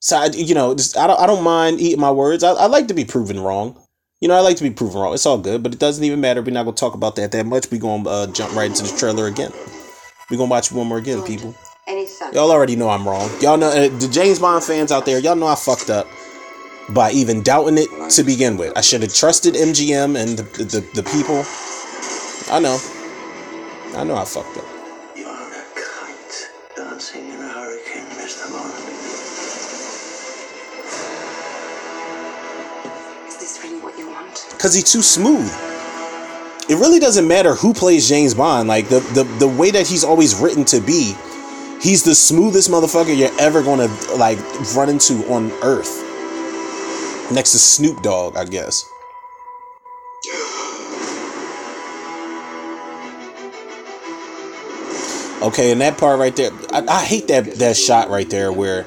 So 0.00 0.16
I, 0.16 0.26
you 0.26 0.54
know, 0.54 0.74
just, 0.74 0.96
I 0.96 1.06
don't 1.06 1.20
I 1.20 1.26
don't 1.26 1.44
mind 1.44 1.80
eating 1.80 2.00
my 2.00 2.10
words. 2.10 2.44
I, 2.44 2.52
I 2.52 2.66
like 2.66 2.88
to 2.88 2.94
be 2.94 3.04
proven 3.04 3.40
wrong. 3.40 3.78
You 4.20 4.28
know, 4.28 4.34
I 4.34 4.40
like 4.40 4.56
to 4.58 4.62
be 4.62 4.70
proven 4.70 5.00
wrong. 5.00 5.14
It's 5.14 5.26
all 5.26 5.38
good, 5.38 5.62
but 5.62 5.72
it 5.72 5.80
doesn't 5.80 6.04
even 6.04 6.20
matter. 6.20 6.42
We're 6.42 6.52
not 6.52 6.64
gonna 6.64 6.76
talk 6.76 6.94
about 6.94 7.16
that 7.16 7.32
that 7.32 7.46
much. 7.46 7.70
We're 7.70 7.80
gonna 7.80 8.08
uh, 8.08 8.26
jump 8.28 8.54
right 8.54 8.70
into 8.70 8.82
the 8.82 8.96
trailer 8.96 9.26
again. 9.26 9.52
We're 10.30 10.36
gonna 10.36 10.50
watch 10.50 10.70
one 10.70 10.86
more 10.86 10.98
again, 10.98 11.22
people 11.22 11.54
Y'all 12.32 12.50
already 12.50 12.76
know 12.76 12.88
I'm 12.88 13.06
wrong. 13.06 13.28
Y'all 13.42 13.58
know 13.58 13.68
uh, 13.68 13.88
the 13.98 14.08
James 14.10 14.38
Bond 14.38 14.64
fans 14.64 14.90
out 14.90 15.04
there. 15.04 15.18
Y'all 15.18 15.36
know 15.36 15.48
I 15.48 15.54
fucked 15.54 15.90
up 15.90 16.08
by 16.88 17.10
even 17.10 17.42
doubting 17.42 17.76
it 17.76 17.90
to 18.12 18.22
begin 18.22 18.56
with. 18.56 18.72
I 18.74 18.80
should 18.80 19.02
have 19.02 19.12
trusted 19.12 19.52
MGM 19.52 20.18
and 20.18 20.38
the, 20.38 20.64
the, 20.64 20.80
the 20.94 21.02
people. 21.02 21.44
I 22.50 22.58
know. 22.58 22.78
I 24.00 24.04
know 24.04 24.16
I 24.16 24.24
fucked 24.24 24.56
up. 24.56 24.64
You're 25.14 25.28
a 25.28 25.64
kite 25.76 26.48
dancing 26.74 27.28
in 27.28 27.38
a 27.38 27.48
hurricane, 27.48 28.06
Mr. 28.16 28.50
Bond. 28.50 28.72
Is 33.28 33.36
this 33.36 33.60
really 33.62 33.78
what 33.82 33.98
you 33.98 34.08
want? 34.08 34.46
Because 34.52 34.74
he's 34.74 34.90
too 34.90 35.02
smooth 35.02 35.52
it 36.68 36.76
really 36.76 37.00
doesn't 37.00 37.26
matter 37.26 37.56
who 37.56 37.74
plays 37.74 38.08
James 38.08 38.32
Bond. 38.34 38.68
Like 38.68 38.88
the, 38.88 39.00
the 39.00 39.24
the 39.40 39.48
way 39.48 39.72
that 39.72 39.86
he's 39.86 40.04
always 40.04 40.34
written 40.36 40.64
to 40.66 40.80
be 40.80 41.14
He's 41.82 42.04
the 42.04 42.14
smoothest 42.14 42.70
motherfucker 42.70 43.16
you're 43.16 43.40
ever 43.40 43.62
gonna 43.62 43.88
like 44.16 44.38
run 44.74 44.88
into 44.88 45.14
on 45.32 45.50
Earth. 45.62 46.00
Next 47.32 47.52
to 47.52 47.58
Snoop 47.58 48.02
Dogg, 48.02 48.36
I 48.36 48.44
guess. 48.44 48.84
Okay, 55.42 55.72
and 55.72 55.80
that 55.80 55.98
part 55.98 56.20
right 56.20 56.36
there, 56.36 56.52
I, 56.70 56.86
I 56.86 57.04
hate 57.04 57.26
that 57.26 57.54
that 57.54 57.76
shot 57.76 58.08
right 58.10 58.30
there 58.30 58.52
where 58.52 58.84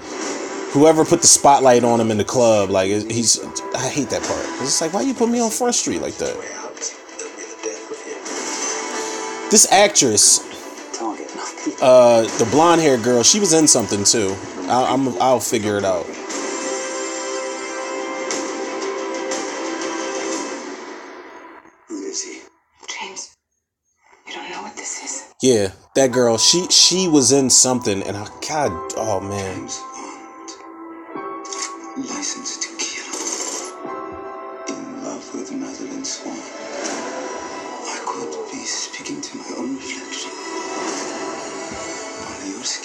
whoever 0.71 1.03
put 1.03 1.21
the 1.21 1.27
spotlight 1.27 1.83
on 1.83 1.99
him 1.99 2.11
in 2.11 2.17
the 2.17 2.23
club, 2.23 2.69
like 2.69 2.87
he's, 2.87 3.43
I 3.75 3.89
hate 3.89 4.09
that 4.09 4.21
part. 4.23 4.45
It's 4.61 4.79
like, 4.79 4.93
why 4.93 5.01
you 5.01 5.13
put 5.13 5.29
me 5.29 5.41
on 5.41 5.49
Front 5.49 5.75
Street 5.75 6.01
like 6.01 6.15
that? 6.15 6.33
This 9.51 9.71
actress, 9.71 10.39
uh, 11.85 12.23
the 12.39 12.47
blonde 12.51 12.81
haired 12.81 13.03
girl, 13.03 13.21
she 13.21 13.39
was 13.39 13.53
in 13.53 13.67
something 13.67 14.03
too. 14.03 14.35
I, 14.67 14.91
I'm, 14.91 15.09
I'll 15.21 15.39
figure 15.39 15.77
it 15.77 15.85
out. 15.85 16.05
Who 21.87 22.03
is 22.03 22.23
he? 22.23 22.41
James, 22.89 23.35
you 24.27 24.33
don't 24.33 24.49
know 24.49 24.63
what 24.63 24.75
this 24.75 25.03
is. 25.03 25.33
Yeah, 25.43 25.73
that 25.95 26.11
girl. 26.11 26.39
She 26.39 26.67
she 26.69 27.07
was 27.07 27.31
in 27.31 27.51
something, 27.51 28.01
and 28.01 28.17
I 28.17 28.25
God, 28.47 28.71
oh 28.97 29.19
man. 29.21 29.67
James 29.67 29.81
Bond, 29.93 30.49
licensed 32.09 32.64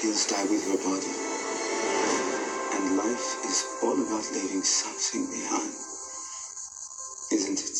skills 0.00 0.26
die 0.28 0.44
with 0.44 0.66
your 0.66 0.78
body. 0.78 1.12
And 2.72 2.96
life 2.96 3.44
is 3.44 3.66
all 3.82 3.92
about 3.92 4.24
leaving 4.32 4.62
something 4.62 5.26
behind. 5.26 5.68
Isn't 7.30 7.60
it? 7.60 7.76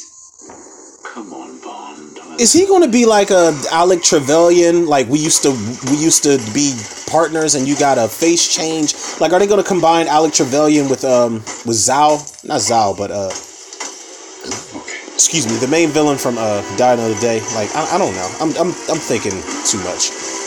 Come 1.03 1.33
on, 1.33 1.59
Bond. 1.61 2.39
Is 2.39 2.53
he 2.53 2.67
going 2.67 2.83
to 2.83 2.91
be 2.91 3.07
like 3.07 3.31
a 3.31 3.59
Alec 3.73 4.03
Trevelyan? 4.03 4.87
Like 4.87 5.09
we 5.09 5.19
used 5.19 5.43
to, 5.45 5.51
we 5.91 5.97
used 5.97 6.23
to 6.25 6.37
be 6.53 6.77
partners, 7.09 7.55
and 7.55 7.67
you 7.67 7.75
got 7.79 7.97
a 7.97 8.07
face 8.07 8.55
change. 8.55 8.95
Like, 9.19 9.33
are 9.33 9.39
they 9.39 9.47
going 9.47 9.63
to 9.63 9.67
combine 9.67 10.07
Alec 10.07 10.35
Trevelyan 10.35 10.91
with 10.91 11.05
um 11.05 11.37
with 11.65 11.81
Zao? 11.81 12.21
Not 12.45 12.61
Zao, 12.61 12.97
but 12.97 13.11
uh, 13.11 13.31
excuse 15.15 15.47
me, 15.47 15.57
the 15.57 15.69
main 15.69 15.89
villain 15.89 16.19
from 16.19 16.37
uh 16.37 16.61
Die 16.77 16.93
Another 16.93 17.19
Day. 17.21 17.41
Like, 17.55 17.75
I, 17.75 17.95
I 17.95 17.99
don't 17.99 18.15
know. 18.15 18.31
I'm 18.41 18.51
I'm 18.61 18.75
I'm 18.93 19.01
thinking 19.01 19.41
too 19.65 19.79
much. 19.89 20.40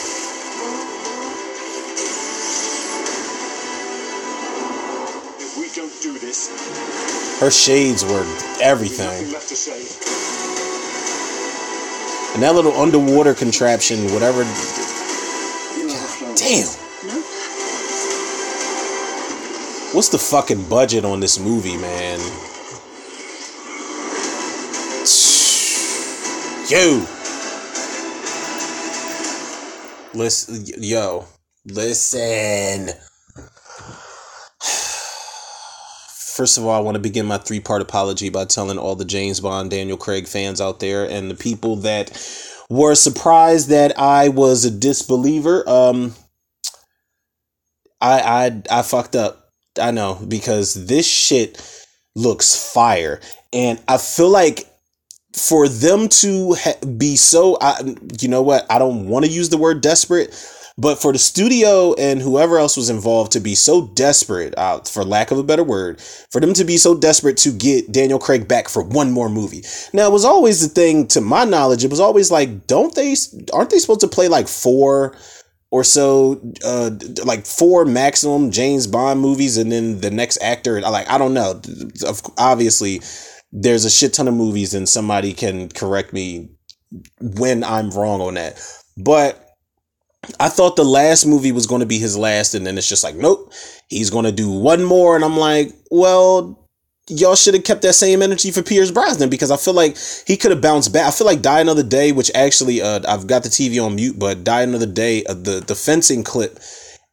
Her 7.44 7.52
shades 7.52 8.06
were 8.06 8.24
everything. 8.62 9.26
And 12.34 12.42
that 12.42 12.56
little 12.56 12.72
underwater 12.72 13.34
contraption, 13.34 14.14
whatever. 14.14 14.44
God 14.44 16.38
damn. 16.38 16.68
What's 19.94 20.08
the 20.08 20.18
fucking 20.18 20.70
budget 20.70 21.04
on 21.04 21.20
this 21.20 21.38
movie, 21.38 21.76
man? 21.76 22.20
Yo. 26.70 27.06
Listen, 30.14 30.64
yo. 30.78 31.26
Listen. 31.66 32.92
First 36.34 36.58
of 36.58 36.66
all, 36.66 36.72
I 36.72 36.80
want 36.80 36.96
to 36.96 37.00
begin 37.02 37.28
my 37.28 37.38
three 37.38 37.60
part 37.60 37.84
apology 37.84 38.30
by 38.30 38.46
telling 38.46 38.80
all 38.80 38.96
the 38.96 39.06
James 39.06 39.40
Bond, 39.40 39.70
Daniel 39.70 39.98
Craig 39.98 40.28
fans 40.28 40.60
out 40.60 40.80
there 40.80 41.08
and 41.08 41.30
the 41.30 41.36
people 41.36 41.76
that 41.78 42.10
were 42.72 42.96
surprised 42.96 43.70
that 43.70 44.00
I 44.00 44.30
was 44.30 44.66
a 44.66 44.72
disbeliever. 44.72 45.68
Um, 45.70 46.16
I 48.02 48.20
I 48.72 48.80
I 48.80 48.82
fucked 48.82 49.16
up. 49.16 49.52
I 49.80 49.92
know 49.92 50.20
because 50.28 50.88
this 50.88 51.08
shit 51.08 51.62
looks 52.16 52.72
fire, 52.74 53.22
and 53.54 53.80
I 53.88 53.98
feel 54.00 54.30
like 54.30 54.68
for 55.34 55.68
them 55.68 56.08
to 56.08 56.56
ha- 56.56 56.86
be 56.98 57.16
so, 57.16 57.58
I, 57.62 57.96
you 58.20 58.28
know 58.28 58.42
what? 58.42 58.66
I 58.72 58.80
don't 58.80 59.08
want 59.08 59.26
to 59.26 59.32
use 59.32 59.50
the 59.50 59.58
word 59.58 59.82
desperate, 59.82 60.34
but 60.78 61.02
for 61.02 61.12
the 61.12 61.20
studio 61.20 61.94
and 61.96 62.22
whoever 62.22 62.58
else 62.58 62.76
was 62.76 62.90
involved 62.90 63.32
to 63.34 63.40
be 63.40 63.56
so 63.56 63.88
desperate, 63.90 64.54
uh, 64.58 64.80
for 64.82 65.04
lack 65.04 65.32
of 65.32 65.38
a 65.38 65.44
better 65.44 65.64
word, 65.64 66.02
for 66.32 66.42
them 66.42 66.54
to 66.54 66.64
be 66.64 66.78
so 66.78 66.98
desperate 66.98 67.38
to 67.38 67.52
get 67.52 67.92
Daniel 67.92 68.20
Craig 68.20 68.48
back 68.48 68.70
for 68.70 68.84
one 68.84 69.12
more 69.12 69.30
movie. 69.30 69.64
Now, 69.94 70.08
it 70.08 70.12
was 70.12 70.26
always 70.26 70.62
the 70.62 70.68
thing, 70.74 71.08
to 71.10 71.22
my 71.22 71.44
knowledge, 71.44 71.84
it 71.84 71.92
was 71.92 72.00
always 72.00 72.32
like, 72.32 72.68
don't 72.68 72.94
they, 72.96 73.16
aren't 73.54 73.70
they 73.70 73.80
supposed 73.80 74.02
to 74.02 74.08
play 74.08 74.28
like 74.28 74.48
four 74.48 75.16
or 75.70 75.84
so, 75.84 76.42
uh, 76.66 76.92
like 77.26 77.46
four 77.46 77.86
maximum 77.86 78.52
James 78.52 78.88
Bond 78.88 79.20
movies 79.20 79.58
and 79.58 79.72
then 79.72 80.02
the 80.02 80.12
next 80.12 80.42
actor, 80.42 80.82
like, 80.82 81.10
I 81.10 81.18
don't 81.18 81.34
know. 81.34 81.62
Obviously, 82.38 83.02
there's 83.52 83.86
a 83.86 83.90
shit 83.90 84.14
ton 84.14 84.28
of 84.28 84.34
movies 84.34 84.74
and 84.74 84.90
somebody 84.90 85.34
can 85.34 85.70
correct 85.70 86.14
me 86.14 86.50
when 87.20 87.64
I'm 87.64 87.92
wrong 87.92 88.22
on 88.22 88.36
that. 88.36 88.60
But 88.98 89.43
I 90.40 90.50
thought 90.50 90.76
the 90.76 90.86
last 90.86 91.26
movie 91.26 91.52
was 91.52 91.68
going 91.68 91.82
to 91.82 91.86
be 91.86 92.00
his 92.00 92.18
last, 92.18 92.54
and 92.54 92.66
then 92.66 92.78
it's 92.78 92.88
just 92.88 93.04
like, 93.04 93.16
nope, 93.16 93.52
he's 93.90 94.10
going 94.10 94.26
to 94.26 94.32
do 94.32 94.50
one 94.50 94.84
more. 94.84 95.16
And 95.16 95.26
I'm 95.26 95.38
like, 95.38 95.74
well, 95.92 96.60
y'all 97.10 97.36
should 97.36 97.54
have 97.54 97.64
kept 97.64 97.82
that 97.82 97.94
same 97.94 98.22
energy 98.22 98.52
for 98.52 98.64
Pierce 98.64 98.92
Brosnan 98.92 99.30
because 99.30 99.52
I 99.52 99.58
feel 99.58 99.74
like 99.74 99.98
he 100.26 100.38
could 100.38 100.52
have 100.52 100.62
bounced 100.62 100.94
back. 100.94 101.08
I 101.08 101.12
feel 101.12 101.28
like 101.28 101.42
Die 101.42 101.60
Another 101.60 101.84
Day, 101.84 102.12
which 102.12 102.32
actually, 102.34 102.82
uh, 102.82 103.02
I've 103.08 103.28
got 103.28 103.44
the 103.44 103.50
TV 103.50 103.84
on 103.84 103.96
mute, 103.96 104.18
but 104.18 104.44
Die 104.44 104.62
Another 104.62 104.86
Day, 104.86 105.24
uh, 105.26 105.34
the, 105.34 105.64
the 105.66 105.76
fencing 105.76 106.24
clip 106.24 106.60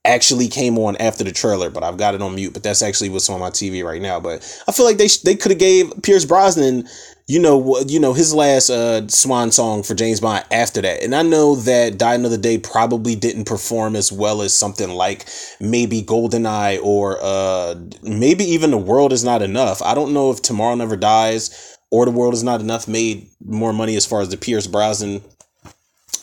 actually 0.04 0.48
came 0.48 0.78
on 0.78 0.96
after 0.96 1.24
the 1.24 1.32
trailer, 1.32 1.68
but 1.68 1.82
I've 1.82 1.98
got 1.98 2.14
it 2.14 2.22
on 2.22 2.34
mute. 2.34 2.52
But 2.52 2.62
that's 2.62 2.82
actually 2.82 3.10
what's 3.10 3.28
on 3.28 3.40
my 3.40 3.50
TV 3.50 3.84
right 3.84 4.00
now. 4.00 4.20
But 4.20 4.62
I 4.66 4.72
feel 4.72 4.86
like 4.86 4.96
they 4.96 5.08
they 5.24 5.34
could 5.34 5.50
have 5.50 5.58
gave 5.58 5.92
Pierce 6.02 6.24
Brosnan, 6.24 6.88
you 7.30 7.38
know, 7.38 7.78
you 7.86 8.00
know 8.00 8.12
his 8.12 8.34
last 8.34 8.70
uh, 8.70 9.06
swan 9.06 9.52
song 9.52 9.84
for 9.84 9.94
James 9.94 10.18
Bond 10.18 10.44
after 10.50 10.82
that. 10.82 11.04
And 11.04 11.14
I 11.14 11.22
know 11.22 11.54
that 11.54 11.96
Die 11.96 12.14
Another 12.14 12.36
Day 12.36 12.58
probably 12.58 13.14
didn't 13.14 13.44
perform 13.44 13.94
as 13.94 14.10
well 14.10 14.42
as 14.42 14.52
something 14.52 14.90
like 14.90 15.28
maybe 15.60 16.02
Goldeneye 16.02 16.80
or 16.82 17.18
uh, 17.22 17.76
maybe 18.02 18.42
even 18.42 18.72
The 18.72 18.78
World 18.78 19.12
Is 19.12 19.22
Not 19.22 19.42
Enough. 19.42 19.80
I 19.80 19.94
don't 19.94 20.12
know 20.12 20.32
if 20.32 20.42
Tomorrow 20.42 20.74
Never 20.74 20.96
Dies 20.96 21.78
or 21.92 22.04
The 22.04 22.10
World 22.10 22.34
Is 22.34 22.42
Not 22.42 22.62
Enough 22.62 22.88
made 22.88 23.28
more 23.44 23.72
money 23.72 23.94
as 23.94 24.04
far 24.04 24.22
as 24.22 24.30
the 24.30 24.36
Pierce 24.36 24.66
Brosnan 24.66 25.22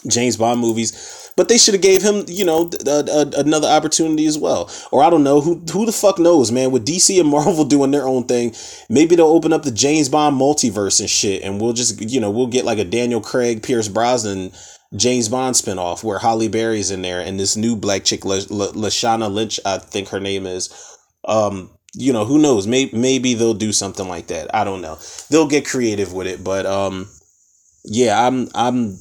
James 0.07 0.37
Bond 0.37 0.59
movies 0.59 1.27
but 1.37 1.47
they 1.47 1.57
should 1.57 1.75
have 1.75 1.83
gave 1.83 2.01
him, 2.01 2.25
you 2.27 2.43
know, 2.43 2.69
a, 2.85 2.89
a, 2.89 3.39
another 3.39 3.67
opportunity 3.67 4.25
as 4.25 4.37
well. 4.37 4.69
Or 4.91 5.03
I 5.03 5.09
don't 5.09 5.23
know 5.23 5.39
who 5.39 5.61
who 5.71 5.85
the 5.85 5.91
fuck 5.93 6.19
knows, 6.19 6.51
man. 6.51 6.71
With 6.71 6.85
DC 6.85 7.17
and 7.17 7.29
Marvel 7.29 7.63
doing 7.65 7.91
their 7.91 8.07
own 8.07 8.25
thing, 8.25 8.53
maybe 8.89 9.15
they'll 9.15 9.27
open 9.27 9.53
up 9.53 9.63
the 9.63 9.71
James 9.71 10.09
Bond 10.09 10.35
multiverse 10.35 10.99
and 10.99 11.09
shit, 11.09 11.43
and 11.43 11.61
we'll 11.61 11.73
just, 11.73 12.01
you 12.01 12.19
know, 12.19 12.31
we'll 12.31 12.47
get 12.47 12.65
like 12.65 12.79
a 12.79 12.83
Daniel 12.83 13.21
Craig, 13.21 13.63
Pierce 13.63 13.87
Brosnan. 13.87 14.51
James 14.95 15.27
Bond 15.27 15.53
spinoff 15.53 16.01
where 16.01 16.17
Halle 16.17 16.47
Berry's 16.47 16.91
in 16.91 17.01
there 17.01 17.19
and 17.19 17.37
this 17.37 17.57
new 17.57 17.75
black 17.75 18.05
chick, 18.05 18.21
Lashana 18.21 19.29
Lynch, 19.29 19.59
I 19.65 19.79
think 19.79 20.07
her 20.09 20.21
name 20.21 20.47
is. 20.47 20.73
Um, 21.25 21.71
you 21.93 22.13
know, 22.13 22.23
who 22.23 22.39
knows? 22.39 22.67
Maybe 22.67 22.97
maybe 22.97 23.33
they'll 23.33 23.53
do 23.53 23.73
something 23.73 24.07
like 24.07 24.27
that. 24.27 24.55
I 24.55 24.63
don't 24.63 24.81
know. 24.81 24.97
They'll 25.29 25.47
get 25.47 25.67
creative 25.67 26.13
with 26.13 26.25
it, 26.25 26.41
but 26.41 26.65
um, 26.65 27.09
yeah, 27.89 28.27
I'm 28.27 28.49
I'm 28.53 28.97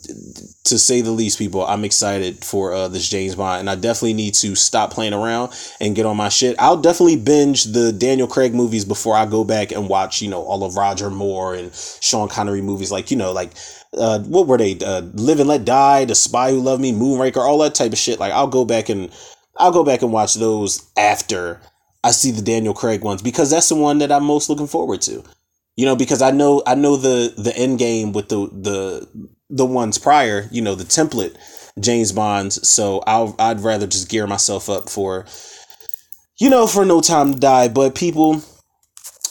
to 0.65 0.79
say 0.79 1.01
the 1.01 1.11
least, 1.11 1.39
people. 1.39 1.67
I'm 1.67 1.85
excited 1.85 2.45
for 2.45 2.73
uh, 2.73 2.87
this 2.87 3.09
James 3.09 3.35
Bond, 3.35 3.61
and 3.61 3.71
I 3.71 3.75
definitely 3.75 4.15
need 4.15 4.35
to 4.35 4.55
stop 4.55 4.93
playing 4.93 5.13
around 5.13 5.53
and 5.81 5.97
get 5.97 6.07
on 6.07 6.17
my 6.17 6.29
shit. 6.29 6.55
I'll 6.61 6.77
definitely 6.77 7.17
binge 7.17 7.65
the 7.65 7.93
Daniel 7.93 8.29
Craig 8.29 8.55
movies 8.55 8.85
before 8.85 9.17
I 9.17 9.27
go 9.27 9.43
back 9.43 9.73
and 9.73 9.89
watch, 9.89 10.23
you 10.23 10.29
know, 10.29 10.41
all 10.41 10.63
of 10.63 10.77
Roger 10.77 11.11
Moore 11.11 11.55
and 11.57 11.75
Sean 11.75 12.29
Connery 12.29 12.63
movies, 12.63 12.93
like 12.93 13.11
you 13.11 13.17
know, 13.17 13.33
like 13.33 13.51
uh, 13.95 14.21
what 14.21 14.47
were 14.47 14.59
they? 14.59 14.79
Uh, 14.79 15.03
Live 15.15 15.41
and 15.41 15.49
Let 15.49 15.65
Die, 15.65 16.05
The 16.05 16.15
Spy 16.15 16.51
Who 16.53 16.61
Loved 16.61 16.81
Me, 16.81 16.93
Moonraker, 16.93 17.39
all 17.39 17.59
that 17.59 17.75
type 17.75 17.93
of 17.93 17.99
shit. 17.99 18.21
Like 18.21 18.33
I'll 18.33 18.47
go 18.47 18.65
back 18.65 18.89
and 18.89 19.11
I'll 19.57 19.73
go 19.73 19.83
back 19.83 20.03
and 20.03 20.13
watch 20.13 20.35
those 20.35 20.89
after 20.97 21.61
I 22.05 22.13
see 22.13 22.31
the 22.31 22.43
Daniel 22.43 22.75
Craig 22.75 23.03
ones 23.03 23.21
because 23.21 23.51
that's 23.51 23.69
the 23.69 23.75
one 23.75 23.99
that 23.99 24.13
I'm 24.13 24.25
most 24.25 24.49
looking 24.49 24.69
forward 24.69 25.01
to 25.03 25.25
you 25.77 25.85
know 25.85 25.97
because 25.97 26.23
i 26.23 26.31
know 26.31 26.63
i 26.67 26.75
know 26.75 26.97
the 26.97 27.33
the 27.37 27.57
end 27.57 27.79
game 27.79 28.13
with 28.13 28.29
the 28.29 28.49
the 28.53 29.31
the 29.49 29.67
ones 29.67 29.99
prior 29.99 30.49
you 30.51 30.61
know 30.61 30.75
the 30.75 30.85
template 30.85 31.37
james 31.79 32.13
bonds. 32.13 32.67
So 32.69 33.03
i'll 33.07 33.35
i'd 33.39 33.61
rather 33.61 33.87
just 33.87 34.09
gear 34.09 34.27
myself 34.27 34.69
up 34.69 34.89
for 34.89 35.27
you 36.39 36.51
know 36.51 36.67
for 36.67 36.85
no 36.85 37.01
time 37.01 37.35
to 37.35 37.41
die. 37.41 37.69
But 37.69 37.95
people 37.95 38.43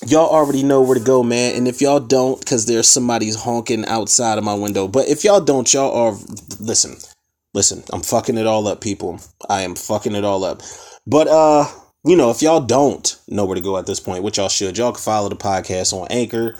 y'all 0.05 0.29
already 0.29 0.63
know 0.63 0.81
where 0.81 0.97
to 0.97 1.03
go 1.03 1.23
man. 1.23 1.55
And 1.55 1.67
if 1.67 1.81
y'all 1.81 1.99
don't 1.99 2.39
because 2.39 2.65
there's 2.65 2.87
somebody's 2.87 3.35
honking 3.35 3.85
outside 3.85 4.37
of 4.37 4.43
my 4.43 4.53
window. 4.53 4.87
But 4.87 5.07
if 5.07 5.23
y'all 5.23 5.41
don't 5.41 5.71
y'all 5.73 5.93
are 5.93 6.17
listen 6.59 6.97
listen 7.53 7.83
i'm 7.93 8.01
fucking 8.01 8.37
it 8.37 8.47
all 8.47 8.67
up 8.67 8.81
people. 8.81 9.19
I 9.49 9.61
am 9.61 9.75
fucking 9.75 10.15
it 10.15 10.23
all 10.23 10.43
up. 10.43 10.61
But 11.07 11.27
uh 11.27 11.65
you 12.05 12.15
know, 12.15 12.29
if 12.29 12.41
y'all 12.41 12.61
don't 12.61 13.19
know 13.27 13.45
where 13.45 13.55
to 13.55 13.61
go 13.61 13.77
at 13.77 13.87
this 13.87 13.99
point, 13.99 14.23
which 14.23 14.37
y'all 14.37 14.47
should, 14.47 14.77
y'all 14.77 14.91
can 14.91 15.01
follow 15.01 15.27
the 15.27 15.35
podcast 15.35 15.91
on 15.91 16.07
Anchor, 16.11 16.55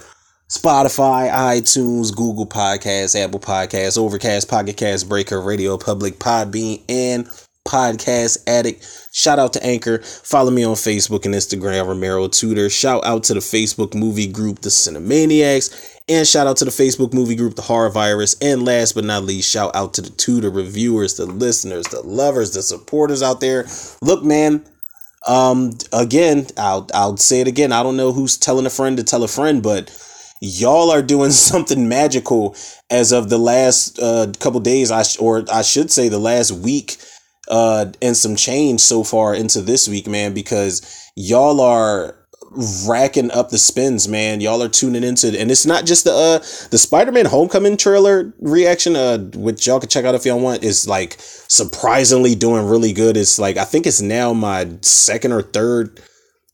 Spotify, 0.49 1.29
iTunes, 1.29 2.15
Google 2.15 2.47
Podcasts, 2.47 3.15
Apple 3.15 3.39
Podcasts, 3.39 3.97
Overcast, 3.97 4.49
Pocket 4.49 4.75
Cast, 4.75 5.08
Breaker, 5.08 5.39
Radio 5.39 5.77
Public, 5.77 6.17
Podbean, 6.17 6.81
and 6.89 7.27
Podcast 7.67 8.39
Addict. 8.47 8.88
Shout 9.12 9.38
out 9.38 9.53
to 9.53 9.63
Anchor. 9.63 9.99
Follow 9.99 10.51
me 10.51 10.63
on 10.63 10.75
Facebook 10.75 11.25
and 11.25 11.34
Instagram, 11.36 11.88
Romero 11.88 12.27
Tudor. 12.27 12.69
Shout 12.69 13.05
out 13.05 13.23
to 13.25 13.36
the 13.36 13.39
Facebook 13.39 13.93
movie 13.93 14.27
group, 14.27 14.60
The 14.62 14.69
Cinemaniacs. 14.69 15.99
And 16.08 16.27
shout 16.27 16.47
out 16.47 16.58
to 16.58 16.65
the 16.65 16.71
Facebook 16.71 17.13
movie 17.13 17.36
group, 17.36 17.55
The 17.55 17.63
Horror 17.63 17.89
Virus. 17.89 18.36
And 18.41 18.65
last 18.65 18.93
but 18.93 19.03
not 19.03 19.23
least, 19.23 19.49
shout 19.49 19.75
out 19.75 19.93
to 19.95 20.01
the 20.01 20.12
Tudor 20.12 20.49
reviewers, 20.49 21.17
the 21.17 21.25
listeners, 21.25 21.86
the 21.88 22.01
lovers, 22.01 22.53
the 22.53 22.62
supporters 22.62 23.23
out 23.23 23.41
there. 23.41 23.65
Look, 24.01 24.23
man, 24.23 24.63
um, 25.27 25.71
again, 25.91 26.47
I'll 26.57 26.88
I'll 26.93 27.17
say 27.17 27.41
it 27.41 27.47
again. 27.47 27.71
I 27.71 27.83
don't 27.83 27.97
know 27.97 28.11
who's 28.11 28.38
telling 28.38 28.65
a 28.65 28.69
friend 28.69 28.97
to 28.97 29.03
tell 29.03 29.23
a 29.23 29.27
friend, 29.27 29.63
but 29.63 29.91
y'all 30.41 30.91
are 30.91 31.01
doing 31.01 31.31
something 31.49 31.88
magical 31.88 32.55
as 32.89 33.11
of 33.11 33.29
the 33.29 33.38
last 33.38 33.99
uh, 33.99 34.31
couple 34.39 34.59
days. 34.59 34.91
I 34.91 35.03
sh- 35.03 35.19
or 35.19 35.45
I 35.51 35.61
should 35.61 35.91
say 35.91 36.09
the 36.09 36.19
last 36.19 36.51
week, 36.51 36.97
uh, 37.49 37.88
and 38.01 38.15
some 38.15 38.35
change 38.35 38.81
so 38.81 39.03
far 39.03 39.33
into 39.35 39.61
this 39.61 39.88
week, 39.88 40.07
man, 40.07 40.33
because 40.33 41.11
y'all 41.15 41.61
are 41.61 42.15
racking 42.88 43.31
up 43.31 43.49
the 43.49 43.58
spins, 43.58 44.08
man. 44.08 44.41
Y'all 44.41 44.63
are 44.63 44.69
tuning 44.69 45.03
into. 45.03 45.27
And 45.39 45.51
it's 45.51 45.65
not 45.65 45.86
just 45.86 46.03
the 46.03 46.12
uh 46.12 46.39
the 46.69 46.77
Spider-Man 46.77 47.25
Homecoming 47.25 47.77
trailer 47.77 48.34
reaction, 48.39 48.95
uh, 48.95 49.17
which 49.36 49.67
y'all 49.67 49.79
can 49.79 49.89
check 49.89 50.05
out 50.05 50.15
if 50.15 50.25
y'all 50.25 50.39
want, 50.39 50.63
is 50.63 50.88
like 50.88 51.15
surprisingly 51.19 52.36
doing 52.36 52.65
really 52.65 52.93
good. 52.93 53.17
It's 53.17 53.39
like 53.39 53.58
I 53.58 53.65
think 53.65 53.86
it's 53.86 54.01
now 54.01 54.34
my 54.34 54.69
second 54.81 55.31
or 55.31 55.41
third 55.41 55.99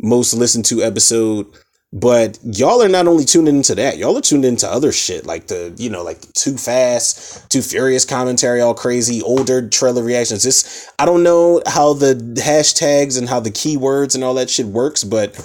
most 0.01 0.34
listened 0.34 0.65
to 0.65 0.84
episode. 0.84 1.47
But 1.93 2.39
y'all 2.41 2.82
are 2.82 2.88
not 2.88 3.08
only 3.08 3.25
tuning 3.25 3.58
into 3.58 3.75
that, 3.75 3.97
y'all 3.97 4.17
are 4.17 4.21
tuned 4.21 4.45
into 4.45 4.65
other 4.65 4.93
shit 4.93 5.25
like 5.25 5.47
the, 5.47 5.73
you 5.77 5.89
know, 5.89 6.04
like 6.04 6.21
too 6.32 6.56
fast, 6.56 7.49
too 7.49 7.62
furious 7.62 8.06
commentary, 8.06 8.62
all 8.62 8.73
crazy, 8.73 9.21
older 9.21 9.67
trailer 9.67 10.01
reactions. 10.01 10.43
This 10.43 10.89
I 10.99 11.06
don't 11.06 11.21
know 11.21 11.62
how 11.67 11.91
the 11.91 12.13
hashtags 12.38 13.17
and 13.17 13.27
how 13.27 13.41
the 13.41 13.51
keywords 13.51 14.15
and 14.15 14.23
all 14.23 14.36
that 14.36 14.49
shit 14.49 14.67
works, 14.67 15.04
but 15.04 15.36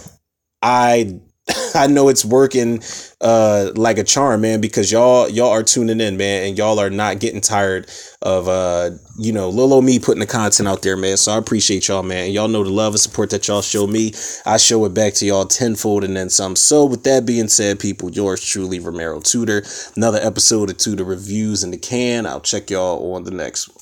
I 0.66 1.20
I 1.76 1.86
know 1.86 2.08
it's 2.08 2.24
working 2.24 2.82
uh 3.20 3.70
like 3.76 3.98
a 3.98 4.04
charm, 4.04 4.40
man, 4.40 4.60
because 4.60 4.90
y'all 4.90 5.28
y'all 5.28 5.50
are 5.50 5.62
tuning 5.62 6.00
in, 6.00 6.16
man, 6.16 6.48
and 6.48 6.58
y'all 6.58 6.80
are 6.80 6.90
not 6.90 7.20
getting 7.20 7.40
tired 7.40 7.88
of 8.20 8.48
uh 8.48 8.90
you 9.16 9.32
know 9.32 9.48
little 9.48 9.80
me 9.80 10.00
putting 10.00 10.20
the 10.20 10.26
content 10.26 10.68
out 10.68 10.82
there, 10.82 10.96
man. 10.96 11.16
So 11.18 11.32
I 11.32 11.38
appreciate 11.38 11.86
y'all, 11.86 12.02
man. 12.02 12.32
Y'all 12.32 12.48
know 12.48 12.64
the 12.64 12.70
love 12.70 12.94
and 12.94 13.00
support 13.00 13.30
that 13.30 13.46
y'all 13.46 13.62
show 13.62 13.86
me. 13.86 14.12
I 14.44 14.56
show 14.56 14.84
it 14.86 14.94
back 14.94 15.14
to 15.14 15.26
y'all 15.26 15.46
tenfold 15.46 16.02
and 16.02 16.16
then 16.16 16.30
some. 16.30 16.56
So 16.56 16.84
with 16.84 17.04
that 17.04 17.24
being 17.24 17.48
said, 17.48 17.78
people, 17.78 18.10
yours 18.10 18.44
truly, 18.44 18.80
Romero 18.80 19.20
Tudor. 19.20 19.62
Another 19.94 20.18
episode 20.20 20.70
of 20.70 20.78
Tudor 20.78 21.04
Reviews 21.04 21.62
in 21.62 21.70
the 21.70 21.78
can. 21.78 22.26
I'll 22.26 22.40
check 22.40 22.70
y'all 22.70 23.14
on 23.14 23.22
the 23.22 23.30
next 23.30 23.68
one. 23.68 23.74